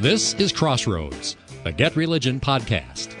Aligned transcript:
This 0.00 0.34
is 0.34 0.52
Crossroads, 0.52 1.36
the 1.64 1.72
Get 1.72 1.96
Religion 1.96 2.38
podcast. 2.38 3.16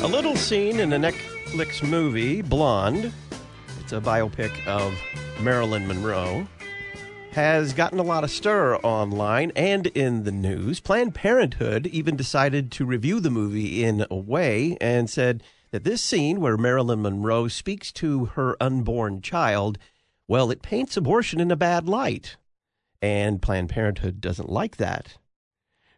A 0.00 0.06
little 0.06 0.36
scene 0.36 0.78
in 0.78 0.90
the 0.90 0.96
Netflix 0.96 1.82
movie, 1.82 2.42
Blonde, 2.42 3.12
it's 3.80 3.92
a 3.92 4.00
biopic 4.00 4.52
of 4.68 4.94
Marilyn 5.40 5.88
Monroe, 5.88 6.46
has 7.32 7.72
gotten 7.72 7.98
a 7.98 8.04
lot 8.04 8.22
of 8.22 8.30
stir 8.30 8.76
online 8.76 9.50
and 9.56 9.88
in 9.88 10.22
the 10.22 10.30
news. 10.30 10.78
Planned 10.78 11.16
Parenthood 11.16 11.88
even 11.88 12.14
decided 12.14 12.70
to 12.70 12.86
review 12.86 13.18
the 13.18 13.28
movie 13.28 13.82
in 13.82 14.06
a 14.08 14.16
way 14.16 14.76
and 14.80 15.10
said 15.10 15.42
that 15.72 15.82
this 15.82 16.00
scene 16.00 16.40
where 16.40 16.56
Marilyn 16.56 17.02
Monroe 17.02 17.48
speaks 17.48 17.90
to 17.94 18.26
her 18.26 18.56
unborn 18.60 19.20
child 19.20 19.78
well, 20.28 20.50
it 20.50 20.60
paints 20.60 20.94
abortion 20.94 21.40
in 21.40 21.50
a 21.50 21.56
bad 21.56 21.88
light. 21.88 22.36
And 23.00 23.40
Planned 23.40 23.70
Parenthood 23.70 24.20
doesn't 24.20 24.50
like 24.50 24.76
that. 24.76 25.16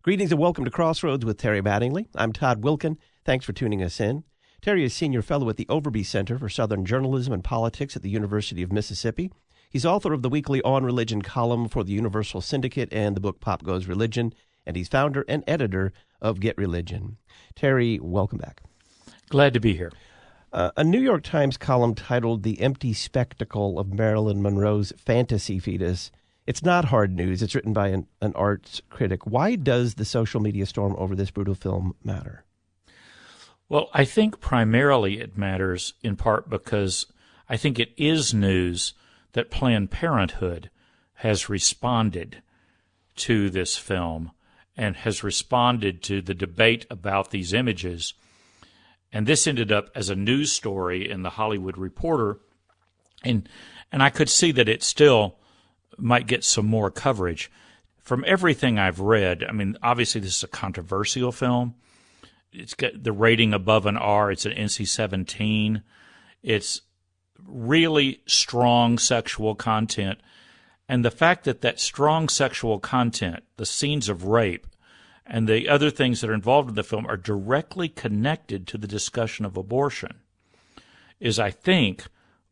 Greetings 0.02 0.30
and 0.30 0.40
welcome 0.40 0.64
to 0.64 0.70
Crossroads 0.70 1.24
with 1.24 1.36
Terry 1.36 1.60
Mattingly. 1.60 2.06
I'm 2.14 2.32
Todd 2.32 2.62
Wilken. 2.62 2.96
Thanks 3.24 3.44
for 3.44 3.52
tuning 3.52 3.82
us 3.82 4.00
in. 4.00 4.22
Terry 4.62 4.84
is 4.84 4.94
senior 4.94 5.20
fellow 5.20 5.48
at 5.50 5.56
the 5.56 5.64
Overby 5.64 6.06
Center 6.06 6.38
for 6.38 6.48
Southern 6.48 6.84
Journalism 6.84 7.32
and 7.32 7.42
Politics 7.42 7.96
at 7.96 8.02
the 8.02 8.10
University 8.10 8.62
of 8.62 8.70
Mississippi. 8.70 9.32
He's 9.68 9.84
author 9.84 10.12
of 10.12 10.22
the 10.22 10.28
weekly 10.28 10.62
On 10.62 10.84
Religion 10.84 11.22
column 11.22 11.68
for 11.68 11.82
the 11.82 11.92
Universal 11.92 12.42
Syndicate 12.42 12.92
and 12.92 13.16
the 13.16 13.20
book 13.20 13.40
Pop 13.40 13.64
Goes 13.64 13.86
Religion, 13.86 14.32
and 14.64 14.76
he's 14.76 14.88
founder 14.88 15.24
and 15.26 15.42
editor 15.48 15.92
of 16.20 16.38
Get 16.38 16.56
Religion. 16.56 17.16
Terry, 17.56 17.98
welcome 18.00 18.38
back. 18.38 18.62
Glad 19.28 19.54
to 19.54 19.60
be 19.60 19.74
here. 19.74 19.90
Uh, 20.52 20.70
a 20.76 20.82
New 20.82 21.00
York 21.00 21.22
Times 21.22 21.56
column 21.56 21.94
titled 21.94 22.42
The 22.42 22.60
Empty 22.60 22.92
Spectacle 22.92 23.78
of 23.78 23.92
Marilyn 23.92 24.42
Monroe's 24.42 24.92
Fantasy 24.96 25.60
Fetus. 25.60 26.10
It's 26.44 26.64
not 26.64 26.86
hard 26.86 27.14
news. 27.14 27.40
It's 27.40 27.54
written 27.54 27.72
by 27.72 27.88
an, 27.88 28.08
an 28.20 28.32
arts 28.34 28.82
critic. 28.90 29.24
Why 29.26 29.54
does 29.54 29.94
the 29.94 30.04
social 30.04 30.40
media 30.40 30.66
storm 30.66 30.96
over 30.98 31.14
this 31.14 31.30
brutal 31.30 31.54
film 31.54 31.94
matter? 32.02 32.44
Well, 33.68 33.90
I 33.94 34.04
think 34.04 34.40
primarily 34.40 35.20
it 35.20 35.38
matters 35.38 35.94
in 36.02 36.16
part 36.16 36.50
because 36.50 37.06
I 37.48 37.56
think 37.56 37.78
it 37.78 37.92
is 37.96 38.34
news 38.34 38.94
that 39.32 39.52
Planned 39.52 39.92
Parenthood 39.92 40.68
has 41.14 41.48
responded 41.48 42.42
to 43.16 43.50
this 43.50 43.76
film 43.76 44.32
and 44.76 44.96
has 44.96 45.22
responded 45.22 46.02
to 46.02 46.20
the 46.20 46.34
debate 46.34 46.86
about 46.90 47.30
these 47.30 47.52
images 47.52 48.14
and 49.12 49.26
this 49.26 49.46
ended 49.46 49.72
up 49.72 49.90
as 49.94 50.08
a 50.08 50.16
news 50.16 50.52
story 50.52 51.08
in 51.08 51.22
the 51.22 51.30
Hollywood 51.30 51.76
Reporter, 51.76 52.38
and 53.24 53.48
and 53.92 54.02
I 54.02 54.10
could 54.10 54.28
see 54.28 54.52
that 54.52 54.68
it 54.68 54.82
still 54.82 55.36
might 55.98 56.26
get 56.26 56.44
some 56.44 56.66
more 56.66 56.90
coverage. 56.90 57.50
From 57.98 58.24
everything 58.26 58.78
I've 58.78 59.00
read, 59.00 59.44
I 59.44 59.52
mean, 59.52 59.76
obviously 59.82 60.20
this 60.20 60.36
is 60.36 60.42
a 60.44 60.48
controversial 60.48 61.32
film. 61.32 61.74
It's 62.52 62.74
got 62.74 63.02
the 63.02 63.12
rating 63.12 63.52
above 63.52 63.86
an 63.86 63.96
R. 63.96 64.30
It's 64.30 64.46
an 64.46 64.52
NC-17. 64.52 65.82
It's 66.42 66.82
really 67.46 68.22
strong 68.26 68.98
sexual 68.98 69.54
content, 69.54 70.18
and 70.88 71.04
the 71.04 71.10
fact 71.10 71.44
that 71.44 71.60
that 71.60 71.80
strong 71.80 72.28
sexual 72.28 72.78
content, 72.78 73.42
the 73.56 73.66
scenes 73.66 74.08
of 74.08 74.24
rape, 74.24 74.66
and 75.30 75.48
the 75.48 75.68
other 75.68 75.90
things 75.90 76.20
that 76.20 76.28
are 76.28 76.34
involved 76.34 76.68
in 76.68 76.74
the 76.74 76.82
film 76.82 77.06
are 77.06 77.16
directly 77.16 77.88
connected 77.88 78.66
to 78.66 78.76
the 78.76 78.88
discussion 78.88 79.44
of 79.44 79.56
abortion 79.56 80.16
is 81.20 81.38
I 81.38 81.52
think 81.52 82.04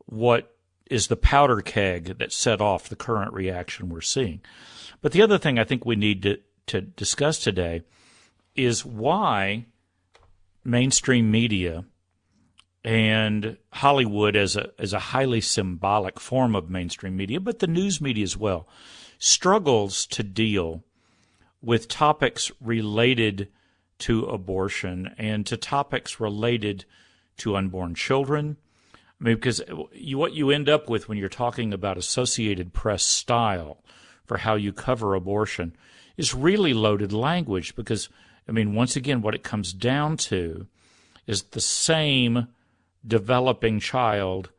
what 0.05 0.55
is 0.89 1.07
the 1.07 1.17
powder 1.17 1.59
keg 1.61 2.17
that 2.17 2.31
set 2.31 2.61
off 2.61 2.87
the 2.87 2.95
current 2.95 3.33
reaction 3.33 3.89
we're 3.89 4.01
seeing. 4.01 4.41
But 5.01 5.11
the 5.11 5.21
other 5.21 5.37
thing 5.37 5.59
I 5.59 5.65
think 5.65 5.85
we 5.85 5.97
need 5.97 6.23
to, 6.23 6.39
to 6.67 6.81
discuss 6.81 7.37
today 7.39 7.81
is 8.55 8.85
why 8.85 9.65
mainstream 10.63 11.29
media 11.29 11.83
and 12.83 13.57
Hollywood 13.73 14.37
as 14.37 14.55
a 14.55 14.71
as 14.79 14.93
a 14.93 14.99
highly 14.99 15.41
symbolic 15.41 16.17
form 16.17 16.55
of 16.55 16.69
mainstream 16.69 17.17
media, 17.17 17.41
but 17.41 17.59
the 17.59 17.67
news 17.67 17.99
media 17.99 18.23
as 18.23 18.37
well, 18.37 18.69
struggles 19.17 20.05
to 20.07 20.23
deal 20.23 20.83
with 21.61 21.87
topics 21.87 22.51
related 22.61 23.49
to 23.99 24.25
abortion 24.25 25.13
and 25.17 25.45
to 25.45 25.57
topics 25.57 26.19
related 26.19 26.85
to 27.37 27.55
unborn 27.55 27.95
children. 27.95 28.57
I 29.19 29.23
mean, 29.23 29.35
because 29.35 29.61
you, 29.93 30.17
what 30.17 30.33
you 30.33 30.49
end 30.49 30.69
up 30.69 30.89
with 30.89 31.09
when 31.09 31.17
you're 31.17 31.27
talking 31.27 31.73
about 31.73 31.97
Associated 31.97 32.73
Press 32.73 33.03
style 33.03 33.83
for 34.25 34.37
how 34.37 34.55
you 34.55 34.71
cover 34.71 35.13
abortion 35.13 35.75
is 36.15 36.33
really 36.33 36.73
loaded 36.73 37.11
language. 37.11 37.75
Because, 37.75 38.07
I 38.47 38.51
mean, 38.51 38.73
once 38.73 38.95
again, 38.95 39.21
what 39.21 39.35
it 39.35 39.43
comes 39.43 39.73
down 39.73 40.15
to 40.17 40.67
is 41.27 41.43
the 41.43 41.61
same 41.61 42.47
developing 43.05 43.79
child 43.79 44.49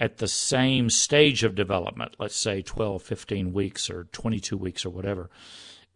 at 0.00 0.18
the 0.18 0.28
same 0.28 0.90
stage 0.90 1.42
of 1.42 1.54
development, 1.54 2.14
let's 2.18 2.36
say 2.36 2.62
12, 2.62 3.02
15 3.02 3.52
weeks 3.52 3.90
or 3.90 4.04
22 4.04 4.56
weeks 4.56 4.86
or 4.86 4.90
whatever, 4.90 5.28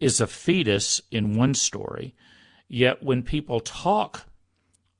is 0.02 0.20
a 0.20 0.26
fetus 0.26 1.00
in 1.12 1.36
one 1.36 1.54
story, 1.54 2.12
yet 2.66 3.04
when 3.04 3.22
people 3.22 3.60
talk 3.60 4.26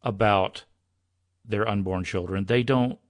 about 0.02 0.64
their 1.44 1.68
unborn 1.68 2.04
children, 2.04 2.44
they 2.44 2.62
don't 2.62 3.00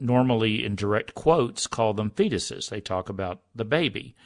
normally, 0.00 0.64
in 0.64 0.74
direct 0.74 1.14
quotes, 1.14 1.66
call 1.66 1.92
them 1.92 2.10
fetuses. 2.10 2.70
They 2.70 2.80
talk 2.80 3.10
about 3.10 3.42
the 3.54 3.66
baby, 3.66 4.16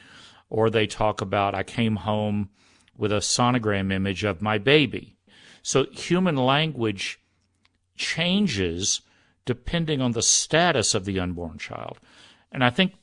or 0.48 0.70
they 0.70 0.86
talk 0.86 1.20
about, 1.20 1.56
I 1.56 1.64
came 1.64 1.96
home 1.96 2.50
with 2.96 3.10
a 3.10 3.16
sonogram 3.16 3.92
image 3.92 4.22
of 4.22 4.40
my 4.40 4.58
baby. 4.58 5.16
So 5.60 5.86
human 5.86 6.36
language 6.36 7.18
changes 7.96 9.00
depending 9.44 10.00
on 10.00 10.12
the 10.12 10.22
status 10.22 10.94
of 10.94 11.04
the 11.04 11.18
unborn 11.18 11.58
child. 11.58 11.98
And 12.52 12.62
I 12.62 12.70
think 12.70 12.94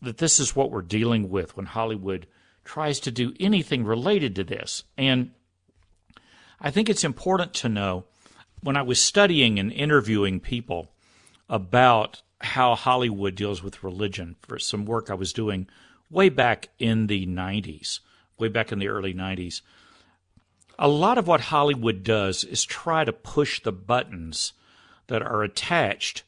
that 0.00 0.18
this 0.18 0.38
is 0.38 0.54
what 0.54 0.70
we're 0.70 0.82
dealing 0.82 1.28
with 1.28 1.56
when 1.56 1.66
Hollywood 1.66 2.28
tries 2.64 3.00
to 3.00 3.10
do 3.10 3.34
anything 3.40 3.84
related 3.84 4.36
to 4.36 4.44
this. 4.44 4.84
And 4.96 5.32
I 6.60 6.70
think 6.70 6.88
it's 6.88 7.04
important 7.04 7.54
to 7.54 7.68
know 7.68 8.04
when 8.62 8.76
I 8.76 8.82
was 8.82 9.00
studying 9.00 9.58
and 9.58 9.72
interviewing 9.72 10.40
people 10.40 10.92
about 11.48 12.22
how 12.40 12.74
Hollywood 12.74 13.34
deals 13.34 13.62
with 13.62 13.82
religion 13.82 14.36
for 14.42 14.58
some 14.58 14.84
work 14.84 15.10
I 15.10 15.14
was 15.14 15.32
doing 15.32 15.68
way 16.10 16.28
back 16.28 16.68
in 16.78 17.06
the 17.06 17.26
90s, 17.26 18.00
way 18.38 18.48
back 18.48 18.70
in 18.72 18.78
the 18.78 18.88
early 18.88 19.14
90s. 19.14 19.62
A 20.78 20.88
lot 20.88 21.18
of 21.18 21.26
what 21.26 21.42
Hollywood 21.42 22.02
does 22.02 22.44
is 22.44 22.64
try 22.64 23.04
to 23.04 23.12
push 23.12 23.60
the 23.62 23.72
buttons 23.72 24.52
that 25.06 25.22
are 25.22 25.42
attached 25.42 26.22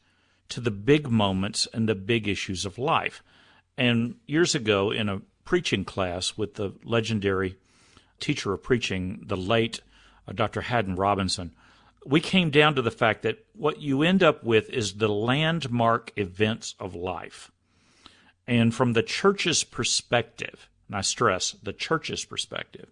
to 0.49 0.61
the 0.61 0.71
big 0.71 1.09
moments 1.09 1.67
and 1.73 1.87
the 1.87 1.95
big 1.95 2.27
issues 2.27 2.65
of 2.65 2.77
life. 2.77 3.23
And 3.77 4.15
years 4.27 4.55
ago, 4.55 4.91
in 4.91 5.09
a 5.09 5.21
preaching 5.45 5.85
class 5.85 6.37
with 6.37 6.55
the 6.55 6.73
legendary 6.83 7.57
teacher 8.19 8.53
of 8.53 8.63
preaching, 8.63 9.23
the 9.25 9.37
late 9.37 9.79
uh, 10.27 10.33
Dr. 10.33 10.61
Haddon 10.61 10.95
Robinson, 10.95 11.51
we 12.05 12.19
came 12.19 12.49
down 12.49 12.75
to 12.75 12.81
the 12.81 12.91
fact 12.91 13.23
that 13.23 13.45
what 13.53 13.81
you 13.81 14.03
end 14.03 14.21
up 14.21 14.43
with 14.43 14.69
is 14.69 14.93
the 14.93 15.07
landmark 15.07 16.11
events 16.15 16.75
of 16.79 16.93
life. 16.93 17.51
And 18.47 18.73
from 18.73 18.93
the 18.93 19.01
church's 19.01 19.63
perspective, 19.63 20.69
and 20.87 20.95
I 20.95 21.01
stress 21.01 21.55
the 21.63 21.73
church's 21.73 22.25
perspective, 22.25 22.89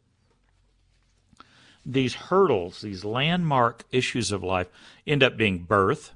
these 1.86 2.16
hurdles, 2.16 2.81
these 2.81 3.03
landmark 3.06 3.83
issues 3.92 4.31
of 4.31 4.44
life, 4.44 4.68
end 5.06 5.22
up 5.22 5.38
being 5.38 5.60
birth, 5.60 6.13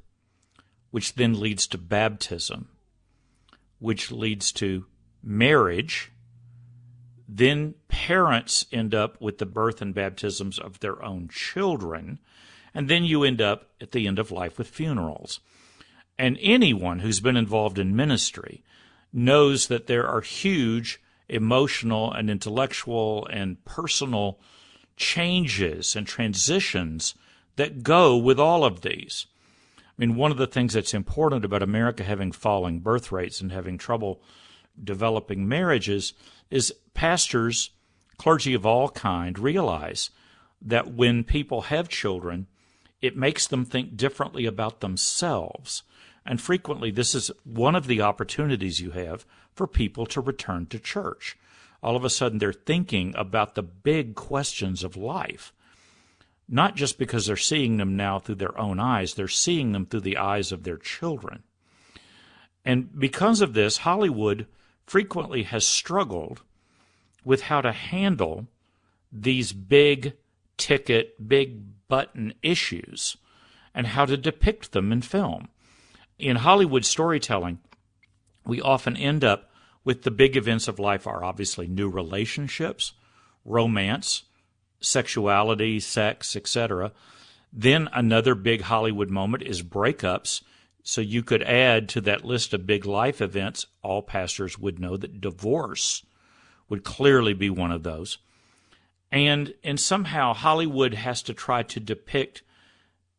which 0.91 1.15
then 1.15 1.39
leads 1.39 1.67
to 1.67 1.77
baptism, 1.77 2.69
which 3.79 4.11
leads 4.11 4.51
to 4.53 4.85
marriage, 5.21 6.11
then 7.27 7.75
parents 7.87 8.65
end 8.71 8.95
up 8.95 9.19
with 9.19 9.37
the 9.37 9.45
birth 9.45 9.81
and 9.81 9.93
baptisms 9.93 10.57
of 10.57 10.79
their 10.79 11.03
own 11.03 11.27
children. 11.27 12.19
And 12.73 12.89
then 12.89 13.03
you 13.03 13.23
end 13.23 13.41
up 13.41 13.69
at 13.81 13.91
the 13.91 14.07
end 14.07 14.19
of 14.19 14.31
life 14.31 14.57
with 14.57 14.67
funerals. 14.69 15.39
And 16.17 16.37
anyone 16.41 16.99
who's 16.99 17.19
been 17.19 17.37
involved 17.37 17.77
in 17.77 17.95
ministry 17.95 18.63
knows 19.11 19.67
that 19.67 19.87
there 19.87 20.07
are 20.07 20.21
huge 20.21 21.01
emotional 21.29 22.11
and 22.11 22.29
intellectual 22.29 23.27
and 23.27 23.63
personal 23.65 24.39
changes 24.95 25.95
and 25.95 26.07
transitions 26.07 27.13
that 27.57 27.83
go 27.83 28.15
with 28.15 28.39
all 28.39 28.63
of 28.63 28.81
these. 28.81 29.25
I 29.77 29.93
mean, 29.97 30.15
one 30.15 30.31
of 30.31 30.37
the 30.37 30.47
things 30.47 30.73
that's 30.73 30.93
important 30.93 31.43
about 31.43 31.63
America 31.63 32.03
having 32.03 32.31
falling 32.31 32.79
birth 32.79 33.11
rates 33.11 33.41
and 33.41 33.51
having 33.51 33.77
trouble 33.77 34.21
developing 34.81 35.47
marriages 35.47 36.13
is 36.49 36.73
pastors, 36.97 37.69
clergy 38.17 38.55
of 38.55 38.65
all 38.65 38.89
kind 38.89 39.37
realize 39.37 40.09
that 40.59 40.91
when 40.95 41.23
people 41.23 41.61
have 41.61 41.87
children, 41.87 42.47
it 43.03 43.15
makes 43.15 43.45
them 43.45 43.63
think 43.63 43.95
differently 43.95 44.47
about 44.47 44.79
themselves. 44.79 45.83
And 46.25 46.41
frequently, 46.41 46.89
this 46.89 47.13
is 47.13 47.29
one 47.43 47.75
of 47.75 47.85
the 47.85 48.01
opportunities 48.01 48.81
you 48.81 48.91
have 48.91 49.27
for 49.53 49.67
people 49.67 50.07
to 50.07 50.19
return 50.19 50.65
to 50.65 50.79
church. 50.79 51.37
All 51.83 51.95
of 51.95 52.03
a 52.03 52.09
sudden, 52.09 52.39
they're 52.39 52.51
thinking 52.51 53.13
about 53.15 53.53
the 53.53 53.61
big 53.61 54.15
questions 54.15 54.83
of 54.83 54.97
life, 54.97 55.53
not 56.49 56.75
just 56.75 56.97
because 56.97 57.27
they're 57.27 57.37
seeing 57.37 57.77
them 57.77 57.95
now 57.95 58.17
through 58.17 58.35
their 58.35 58.59
own 58.59 58.79
eyes, 58.79 59.13
they're 59.13 59.27
seeing 59.27 59.71
them 59.71 59.85
through 59.85 60.01
the 60.01 60.17
eyes 60.17 60.51
of 60.51 60.63
their 60.63 60.77
children. 60.77 61.43
And 62.65 62.99
because 62.99 63.41
of 63.41 63.53
this, 63.53 63.77
Hollywood 63.77 64.47
frequently 64.87 65.43
has 65.43 65.63
struggled 65.63 66.41
with 67.27 67.41
how 67.41 67.59
to 67.59 67.73
handle 67.73 68.47
these 69.11 69.51
big 69.51 70.13
ticket, 70.55 71.27
big 71.27 71.61
button 71.89 72.33
issues 72.41 73.17
and 73.75 73.85
how 73.85 74.05
to 74.05 74.15
depict 74.15 74.71
them 74.71 74.93
in 74.93 75.01
film. 75.01 75.49
In 76.17 76.37
Hollywood 76.37 76.85
storytelling, 76.85 77.59
we 78.45 78.61
often 78.61 78.95
end 78.95 79.25
up 79.25 79.49
with 79.83 80.03
the 80.03 80.11
big 80.11 80.37
events 80.37 80.69
of 80.69 80.79
life 80.79 81.05
are 81.05 81.21
obviously 81.21 81.67
new 81.67 81.89
relationships, 81.89 82.93
romance, 83.43 84.23
sexuality, 84.79 85.81
sex, 85.81 86.33
etc. 86.33 86.93
Then 87.51 87.89
another 87.91 88.35
big 88.35 88.61
Hollywood 88.61 89.09
moment 89.09 89.43
is 89.43 89.61
breakups. 89.61 90.43
So 90.81 91.01
you 91.01 91.23
could 91.23 91.43
add 91.43 91.89
to 91.89 92.01
that 92.01 92.23
list 92.23 92.53
of 92.53 92.65
big 92.65 92.85
life 92.85 93.21
events, 93.21 93.65
all 93.83 94.01
pastors 94.01 94.57
would 94.57 94.79
know 94.79 94.95
that 94.95 95.19
divorce 95.19 96.03
would 96.69 96.83
clearly 96.83 97.33
be 97.33 97.49
one 97.49 97.71
of 97.71 97.83
those. 97.83 98.17
And 99.11 99.53
and 99.63 99.79
somehow 99.79 100.33
Hollywood 100.33 100.93
has 100.93 101.21
to 101.23 101.33
try 101.33 101.63
to 101.63 101.79
depict 101.79 102.43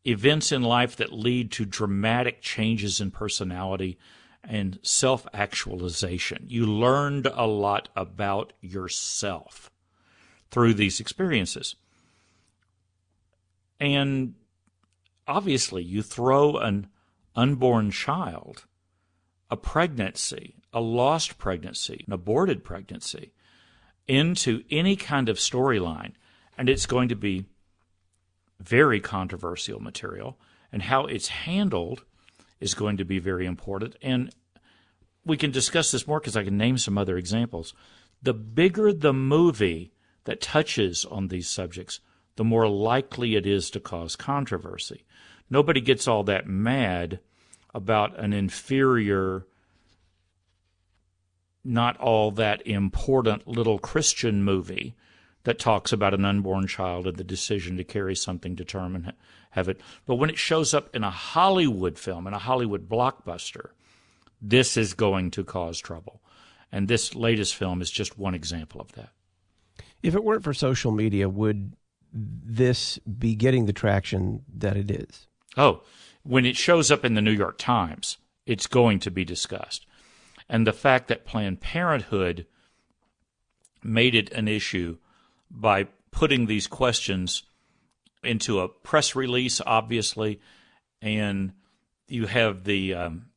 events 0.05 0.51
in 0.51 0.61
life 0.61 0.95
that 0.95 1.11
lead 1.11 1.51
to 1.53 1.65
dramatic 1.65 2.41
changes 2.41 3.01
in 3.01 3.11
personality 3.11 3.97
and 4.43 4.79
self 4.83 5.27
actualization. 5.33 6.45
You 6.47 6.65
learned 6.65 7.27
a 7.27 7.45
lot 7.45 7.89
about 7.95 8.53
yourself 8.61 9.69
through 10.51 10.73
these 10.73 10.99
experiences. 10.99 11.75
And 13.79 14.35
obviously, 15.27 15.83
you 15.83 16.01
throw 16.01 16.57
an 16.57 16.87
unborn 17.35 17.91
child, 17.91 18.65
a 19.49 19.57
pregnancy, 19.57 20.55
a 20.73 20.81
lost 20.81 21.37
pregnancy, 21.37 22.03
an 22.07 22.13
aborted 22.13 22.63
pregnancy, 22.63 23.31
into 24.09 24.63
any 24.71 24.95
kind 24.95 25.29
of 25.29 25.37
storyline, 25.37 26.13
and 26.57 26.67
it's 26.67 26.87
going 26.87 27.09
to 27.09 27.15
be 27.15 27.45
very 28.59 28.99
controversial 28.99 29.79
material, 29.79 30.37
and 30.71 30.81
how 30.81 31.05
it's 31.05 31.27
handled 31.27 32.03
is 32.59 32.73
going 32.73 32.97
to 32.97 33.05
be 33.05 33.19
very 33.19 33.45
important. 33.45 33.95
And 34.01 34.33
we 35.23 35.37
can 35.37 35.51
discuss 35.51 35.91
this 35.91 36.07
more 36.07 36.19
because 36.19 36.35
I 36.35 36.43
can 36.43 36.57
name 36.57 36.77
some 36.79 36.97
other 36.97 37.17
examples. 37.17 37.73
The 38.21 38.33
bigger 38.33 38.91
the 38.91 39.13
movie 39.13 39.93
that 40.25 40.41
touches 40.41 41.05
on 41.05 41.27
these 41.27 41.47
subjects, 41.47 41.99
the 42.35 42.43
more 42.43 42.67
likely 42.67 43.35
it 43.35 43.45
is 43.45 43.69
to 43.71 43.79
cause 43.79 44.15
controversy. 44.15 45.05
Nobody 45.49 45.81
gets 45.81 46.07
all 46.07 46.23
that 46.23 46.47
mad 46.47 47.19
about 47.75 48.19
an 48.19 48.33
inferior 48.33 49.45
not 51.63 51.97
all 51.97 52.31
that 52.31 52.65
important 52.65 53.47
little 53.47 53.79
Christian 53.79 54.43
movie 54.43 54.95
that 55.43 55.59
talks 55.59 55.91
about 55.91 56.13
an 56.13 56.25
unborn 56.25 56.67
child 56.67 57.07
and 57.07 57.17
the 57.17 57.23
decision 57.23 57.77
to 57.77 57.83
carry 57.83 58.15
something 58.15 58.55
to 58.55 58.65
term 58.65 58.95
and 58.95 59.13
have 59.51 59.69
it. 59.69 59.79
But 60.05 60.15
when 60.15 60.29
it 60.29 60.37
shows 60.37 60.73
up 60.73 60.95
in 60.95 61.03
a 61.03 61.09
Hollywood 61.09 61.97
film, 61.97 62.27
in 62.27 62.33
a 62.33 62.39
Hollywood 62.39 62.89
blockbuster, 62.89 63.69
this 64.41 64.77
is 64.77 64.93
going 64.93 65.31
to 65.31 65.43
cause 65.43 65.79
trouble. 65.79 66.21
And 66.71 66.87
this 66.87 67.15
latest 67.15 67.55
film 67.55 67.81
is 67.81 67.89
just 67.89 68.17
one 68.17 68.35
example 68.35 68.79
of 68.79 68.91
that. 68.93 69.09
If 70.03 70.15
it 70.15 70.23
weren't 70.23 70.43
for 70.43 70.53
social 70.53 70.91
media, 70.91 71.27
would 71.27 71.73
this 72.13 72.97
be 72.99 73.35
getting 73.35 73.65
the 73.65 73.73
traction 73.73 74.43
that 74.55 74.77
it 74.77 74.91
is? 74.91 75.27
Oh, 75.57 75.81
when 76.23 76.45
it 76.45 76.57
shows 76.57 76.91
up 76.91 77.03
in 77.03 77.15
the 77.15 77.21
New 77.21 77.31
York 77.31 77.57
Times, 77.57 78.17
it's 78.45 78.67
going 78.67 78.99
to 78.99 79.11
be 79.11 79.25
discussed 79.25 79.85
and 80.49 80.65
the 80.65 80.73
fact 80.73 81.07
that 81.07 81.25
Planned 81.25 81.61
Parenthood 81.61 82.45
made 83.83 84.15
it 84.15 84.31
an 84.31 84.47
issue 84.47 84.97
by 85.49 85.87
putting 86.11 86.45
these 86.45 86.67
questions 86.67 87.43
into 88.23 88.59
a 88.59 88.67
press 88.67 89.15
release, 89.15 89.61
obviously, 89.65 90.39
and 91.01 91.53
you 92.07 92.25
have 92.25 92.63
the 92.63 92.93
um, 92.93 93.27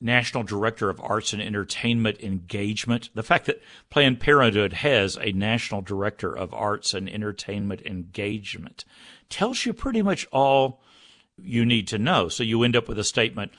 National 0.00 0.42
Director 0.42 0.88
of 0.88 1.00
Arts 1.00 1.32
and 1.32 1.42
Entertainment 1.42 2.20
Engagement. 2.20 3.10
The 3.14 3.22
fact 3.22 3.46
that 3.46 3.62
Planned 3.90 4.18
Parenthood 4.18 4.72
has 4.72 5.16
a 5.16 5.32
National 5.32 5.82
Director 5.82 6.34
of 6.34 6.54
Arts 6.54 6.94
and 6.94 7.08
Entertainment 7.08 7.82
Engagement 7.82 8.84
tells 9.28 9.64
you 9.64 9.72
pretty 9.72 10.02
much 10.02 10.26
all 10.32 10.80
you 11.36 11.64
need 11.64 11.86
to 11.88 11.98
know. 11.98 12.28
So 12.28 12.42
you 12.42 12.62
end 12.62 12.76
up 12.76 12.88
with 12.88 12.98
a 12.98 13.04
statement 13.04 13.52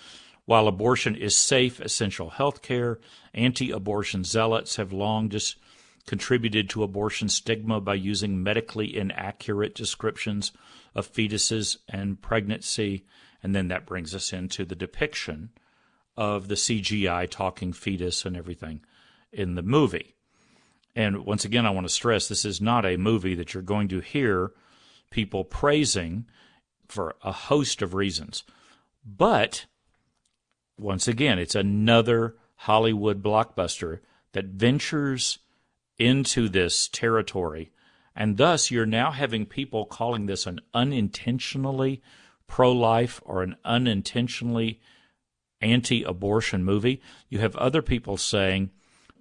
while 0.52 0.68
abortion 0.68 1.16
is 1.16 1.34
safe, 1.34 1.80
essential 1.80 2.32
health 2.32 2.62
care, 2.62 3.00
anti 3.34 3.72
abortion 3.72 4.26
zealots 4.26 4.76
have 4.76 4.92
long 4.92 5.30
just 5.30 5.56
contributed 6.06 6.70
to 6.70 6.84
abortion 6.84 7.30
stigma 7.30 7.80
by 7.80 7.94
using 7.94 8.44
medically 8.44 8.98
inaccurate 8.98 9.74
descriptions 9.74 10.52
of 10.94 11.10
fetuses 11.10 11.78
and 11.88 12.22
pregnancy. 12.22 13.06
And 13.42 13.56
then 13.56 13.70
that 13.70 13.86
brings 13.86 14.14
us 14.14 14.34
into 14.34 14.66
the 14.66 14.76
depiction 14.76 15.52
of 16.18 16.50
the 16.50 16.56
CGI 16.56 17.30
talking 17.30 17.72
fetus 17.72 18.26
and 18.26 18.36
everything 18.36 18.82
in 19.32 19.56
the 19.56 19.64
movie. 19.64 20.16
And 20.98 21.26
once 21.26 21.46
again, 21.46 21.66
I 21.66 21.70
want 21.70 21.88
to 21.88 21.94
stress 21.94 22.28
this 22.28 22.44
is 22.44 22.60
not 22.60 22.86
a 22.86 22.98
movie 22.98 23.36
that 23.36 23.54
you're 23.54 23.64
going 23.64 23.88
to 23.88 24.02
hear 24.02 24.52
people 25.12 25.46
praising 25.46 26.26
for 26.90 27.16
a 27.22 27.32
host 27.32 27.82
of 27.82 27.94
reasons. 27.94 28.44
But 29.06 29.66
once 30.82 31.08
again, 31.08 31.38
it's 31.38 31.56
another 31.56 32.36
Hollywood 32.56 33.22
blockbuster 33.22 34.00
that 34.34 34.46
ventures 34.46 35.40
into 35.98 36.50
this 36.50 36.88
territory. 36.88 37.72
And 38.16 38.38
thus, 38.38 38.72
you're 38.72 38.86
now 38.86 39.12
having 39.12 39.46
people 39.46 39.86
calling 39.86 40.26
this 40.26 40.46
an 40.46 40.60
unintentionally 40.74 42.02
pro 42.48 42.72
life 42.72 43.22
or 43.24 43.44
an 43.44 43.56
unintentionally 43.64 44.82
anti 45.62 46.04
abortion 46.04 46.64
movie. 46.64 47.02
You 47.30 47.40
have 47.40 47.56
other 47.56 47.82
people 47.82 48.18
saying, 48.18 48.72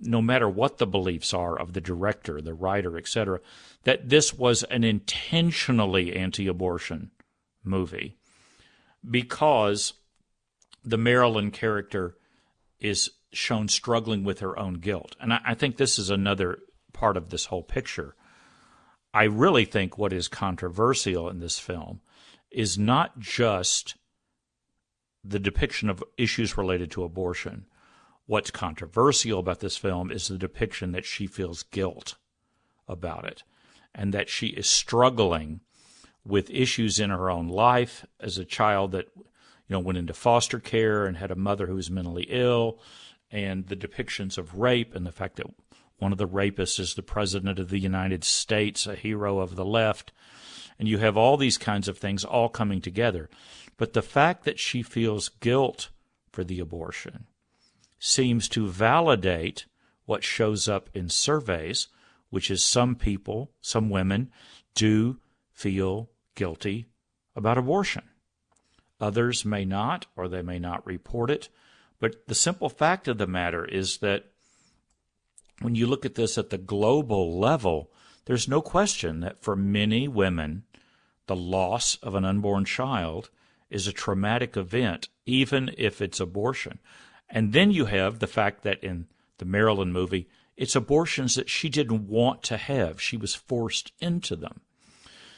no 0.00 0.23
matter 0.23 0.49
what 0.49 0.78
the 0.78 0.87
beliefs 0.87 1.35
are 1.35 1.58
of 1.58 1.75
the 1.75 1.80
director, 1.80 2.40
the 2.40 2.54
writer, 2.54 2.96
etc., 2.96 3.40
that 3.85 4.08
this 4.08 4.32
was 4.32 4.62
an 4.64 4.82
intentionally 4.82 6.16
anti 6.16 6.46
abortion 6.49 7.11
movie 7.62 8.16
because 9.08 9.92
the 10.84 10.99
Marilyn 10.99 11.50
character 11.50 12.16
is 12.78 13.10
shown 13.32 13.68
struggling 13.68 14.25
with 14.25 14.40
her 14.40 14.58
own 14.58 14.75
guilt. 14.75 15.16
And 15.20 15.32
I, 15.32 15.40
I, 15.44 15.54
think 15.54 15.76
this 15.76 15.99
is 15.99 16.10
another 16.10 16.58
part 16.92 17.16
of 17.16 17.30
this 17.30 17.46
whole 17.46 17.62
picture. 17.62 18.16
I 19.12 19.25
really 19.25 19.64
think 19.64 19.99
what 19.99 20.12
is 20.12 20.28
controversial 20.28 21.28
in 21.28 21.40
this 21.40 21.58
film 21.58 22.00
is 22.50 22.78
not 22.78 23.18
just 23.18 23.96
the 25.22 25.38
depiction 25.38 25.90
of 25.90 26.02
issues 26.16 26.56
related 26.56 26.90
to 26.92 27.04
abortion. 27.04 27.66
What's 28.26 28.50
controversial 28.50 29.40
about 29.40 29.60
this 29.60 29.76
film 29.76 30.10
is 30.10 30.28
the 30.28 30.38
depiction 30.38 30.92
that 30.92 31.04
she 31.04 31.26
feels 31.26 31.62
guilt 31.64 32.16
about 32.88 33.25
it 33.25 33.42
and 33.94 34.14
that 34.14 34.28
she 34.28 34.49
is 34.49 34.68
struggling 34.68 35.60
with 36.25 36.50
issues 36.50 36.99
in 37.00 37.10
her 37.10 37.30
own 37.30 37.49
life 37.49 38.06
as 38.18 38.38
a 38.38 38.44
child 38.44 38.92
that 38.92 39.08
you 39.70 39.76
know, 39.76 39.80
went 39.80 39.98
into 39.98 40.12
foster 40.12 40.58
care 40.58 41.06
and 41.06 41.16
had 41.16 41.30
a 41.30 41.36
mother 41.36 41.68
who 41.68 41.76
was 41.76 41.92
mentally 41.92 42.26
ill, 42.28 42.80
and 43.30 43.68
the 43.68 43.76
depictions 43.76 44.36
of 44.36 44.58
rape 44.58 44.96
and 44.96 45.06
the 45.06 45.12
fact 45.12 45.36
that 45.36 45.46
one 45.98 46.10
of 46.10 46.18
the 46.18 46.26
rapists 46.26 46.80
is 46.80 46.94
the 46.94 47.02
president 47.02 47.60
of 47.60 47.70
the 47.70 47.78
United 47.78 48.24
States, 48.24 48.88
a 48.88 48.96
hero 48.96 49.38
of 49.38 49.54
the 49.54 49.64
left. 49.64 50.10
And 50.76 50.88
you 50.88 50.98
have 50.98 51.16
all 51.16 51.36
these 51.36 51.56
kinds 51.56 51.86
of 51.86 51.98
things 51.98 52.24
all 52.24 52.48
coming 52.48 52.80
together. 52.80 53.30
But 53.76 53.92
the 53.92 54.02
fact 54.02 54.44
that 54.44 54.58
she 54.58 54.82
feels 54.82 55.28
guilt 55.28 55.90
for 56.32 56.42
the 56.42 56.58
abortion 56.58 57.26
seems 58.00 58.48
to 58.48 58.66
validate 58.66 59.66
what 60.04 60.24
shows 60.24 60.68
up 60.68 60.90
in 60.92 61.08
surveys, 61.08 61.86
which 62.30 62.50
is 62.50 62.64
some 62.64 62.96
people, 62.96 63.52
some 63.60 63.88
women, 63.88 64.32
do 64.74 65.18
feel 65.52 66.10
guilty 66.34 66.86
about 67.36 67.58
abortion. 67.58 68.10
Others 69.00 69.45
may 69.45 69.64
not, 69.64 70.07
or 70.16 70.28
they 70.28 70.42
may 70.42 70.59
not 70.59 70.87
report 70.87 71.30
it. 71.30 71.49
But 71.99 72.26
the 72.26 72.35
simple 72.35 72.69
fact 72.69 73.09
of 73.09 73.19
the 73.19 73.26
matter 73.26 73.64
is 73.64 73.99
that 73.99 74.26
when 75.61 75.75
you 75.75 75.87
look 75.87 76.04
at 76.04 76.14
this 76.14 76.38
at 76.38 76.50
the 76.50 76.59
global 76.59 77.38
level, 77.38 77.90
there's 78.25 78.49
no 78.49 78.61
question 78.61 79.21
that 79.21 79.42
for 79.42 79.57
many 79.57 80.09
women, 80.09 80.64
the 81.26 81.37
loss 81.37 81.97
of 82.02 82.14
an 82.14 82.25
unborn 82.25 82.64
child 82.64 83.30
is 83.69 83.87
a 83.87 83.92
traumatic 83.92 84.57
event, 84.57 85.09
even 85.26 85.71
if 85.78 86.00
it's 86.00 86.21
abortion. 86.21 86.78
And 87.28 87.52
then 87.52 87.71
you 87.71 87.85
have 87.87 88.19
the 88.19 88.26
fact 88.26 88.62
that 88.62 88.83
in 88.83 89.07
the 89.38 89.45
Marilyn 89.45 89.92
movie, 89.92 90.28
it's 90.57 90.76
abortions 90.76 91.37
that 91.37 91.49
she 91.49 91.69
didn't 91.69 92.09
want 92.09 92.42
to 92.45 92.57
have. 92.57 93.00
She 93.00 93.16
was 93.16 93.35
forced 93.35 93.92
into 94.00 94.37
them. 94.37 94.61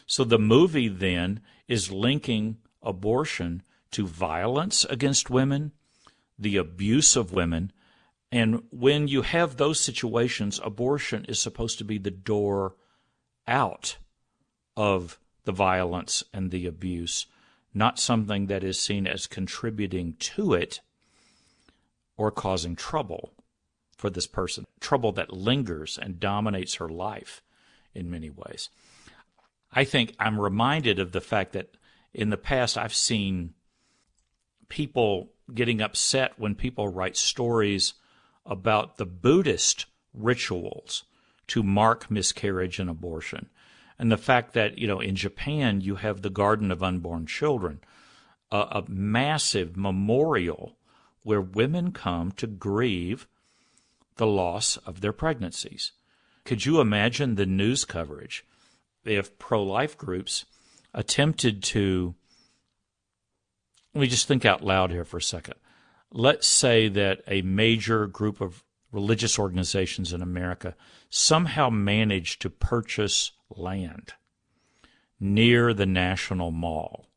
So 0.06 0.24
the 0.24 0.38
movie 0.38 0.88
then 0.88 1.40
is 1.68 1.92
linking 1.92 2.56
abortion 2.82 3.62
to 3.92 4.06
violence 4.06 4.84
against 4.86 5.30
women, 5.30 5.72
the 6.38 6.56
abuse 6.56 7.16
of 7.16 7.32
women. 7.32 7.72
And 8.30 8.62
when 8.70 9.08
you 9.08 9.22
have 9.22 9.56
those 9.56 9.78
situations, 9.78 10.60
abortion 10.62 11.24
is 11.26 11.38
supposed 11.38 11.78
to 11.78 11.84
be 11.84 11.98
the 11.98 12.10
door 12.10 12.74
out 13.46 13.98
of 14.76 15.18
the 15.44 15.52
violence 15.52 16.24
and 16.32 16.50
the 16.50 16.66
abuse, 16.66 17.26
not 17.74 17.98
something 17.98 18.46
that 18.46 18.64
is 18.64 18.78
seen 18.78 19.06
as 19.06 19.26
contributing 19.26 20.14
to 20.18 20.54
it 20.54 20.80
or 22.16 22.30
causing 22.30 22.76
trouble 22.76 23.32
for 23.96 24.10
this 24.10 24.26
person, 24.26 24.64
trouble 24.80 25.12
that 25.12 25.32
lingers 25.32 25.98
and 26.00 26.20
dominates 26.20 26.74
her 26.74 26.88
life 26.88 27.42
in 27.94 28.10
many 28.10 28.30
ways. 28.30 28.68
I 29.72 29.84
think 29.84 30.14
I'm 30.18 30.40
reminded 30.40 30.98
of 30.98 31.12
the 31.12 31.20
fact 31.20 31.52
that 31.52 31.76
in 32.14 32.30
the 32.30 32.36
past 32.36 32.76
I've 32.76 32.94
seen 32.94 33.54
people 34.68 35.30
getting 35.52 35.80
upset 35.80 36.32
when 36.38 36.54
people 36.54 36.88
write 36.88 37.16
stories 37.16 37.94
about 38.44 38.96
the 38.96 39.06
Buddhist 39.06 39.86
rituals 40.14 41.04
to 41.48 41.62
mark 41.62 42.10
miscarriage 42.10 42.78
and 42.78 42.88
abortion. 42.88 43.48
And 43.98 44.10
the 44.10 44.16
fact 44.16 44.54
that, 44.54 44.78
you 44.78 44.86
know, 44.86 45.00
in 45.00 45.16
Japan 45.16 45.80
you 45.80 45.96
have 45.96 46.22
the 46.22 46.30
Garden 46.30 46.70
of 46.70 46.82
Unborn 46.82 47.26
Children, 47.26 47.80
a, 48.50 48.56
a 48.56 48.84
massive 48.88 49.76
memorial 49.76 50.76
where 51.22 51.40
women 51.40 51.92
come 51.92 52.32
to 52.32 52.46
grieve 52.46 53.26
the 54.16 54.26
loss 54.26 54.76
of 54.78 55.00
their 55.00 55.12
pregnancies. 55.12 55.92
Could 56.44 56.66
you 56.66 56.80
imagine 56.80 57.34
the 57.34 57.46
news 57.46 57.84
coverage 57.84 58.44
if 59.04 59.38
pro 59.38 59.62
life 59.62 59.96
groups 59.96 60.44
attempted 60.94 61.62
to? 61.64 62.14
Let 63.94 64.00
me 64.00 64.06
just 64.06 64.26
think 64.26 64.44
out 64.44 64.64
loud 64.64 64.90
here 64.90 65.04
for 65.04 65.18
a 65.18 65.22
second. 65.22 65.54
Let's 66.10 66.46
say 66.46 66.88
that 66.88 67.22
a 67.26 67.42
major 67.42 68.06
group 68.06 68.40
of 68.40 68.64
religious 68.90 69.38
organizations 69.38 70.12
in 70.12 70.22
America 70.22 70.74
somehow 71.08 71.70
managed 71.70 72.42
to 72.42 72.50
purchase 72.50 73.32
land 73.50 74.14
near 75.18 75.72
the 75.72 75.86
National 75.86 76.50
Mall 76.50 77.08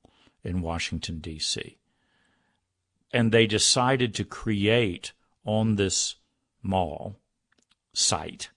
in 0.43 0.61
Washington, 0.61 1.19
D.C 1.19 1.77
and 3.15 3.31
they 3.31 3.47
decided 3.47 4.13
to 4.13 4.25
create 4.25 5.13
on 5.45 5.77
this 5.77 6.15
mall 6.61 7.15
site 7.93 8.49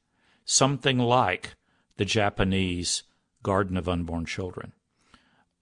something 0.44 0.98
like 0.98 1.54
the 1.96 2.04
Japanese 2.04 3.04
Garden 3.44 3.76
of 3.76 3.88
Unborn 3.88 4.26
Children. 4.26 4.72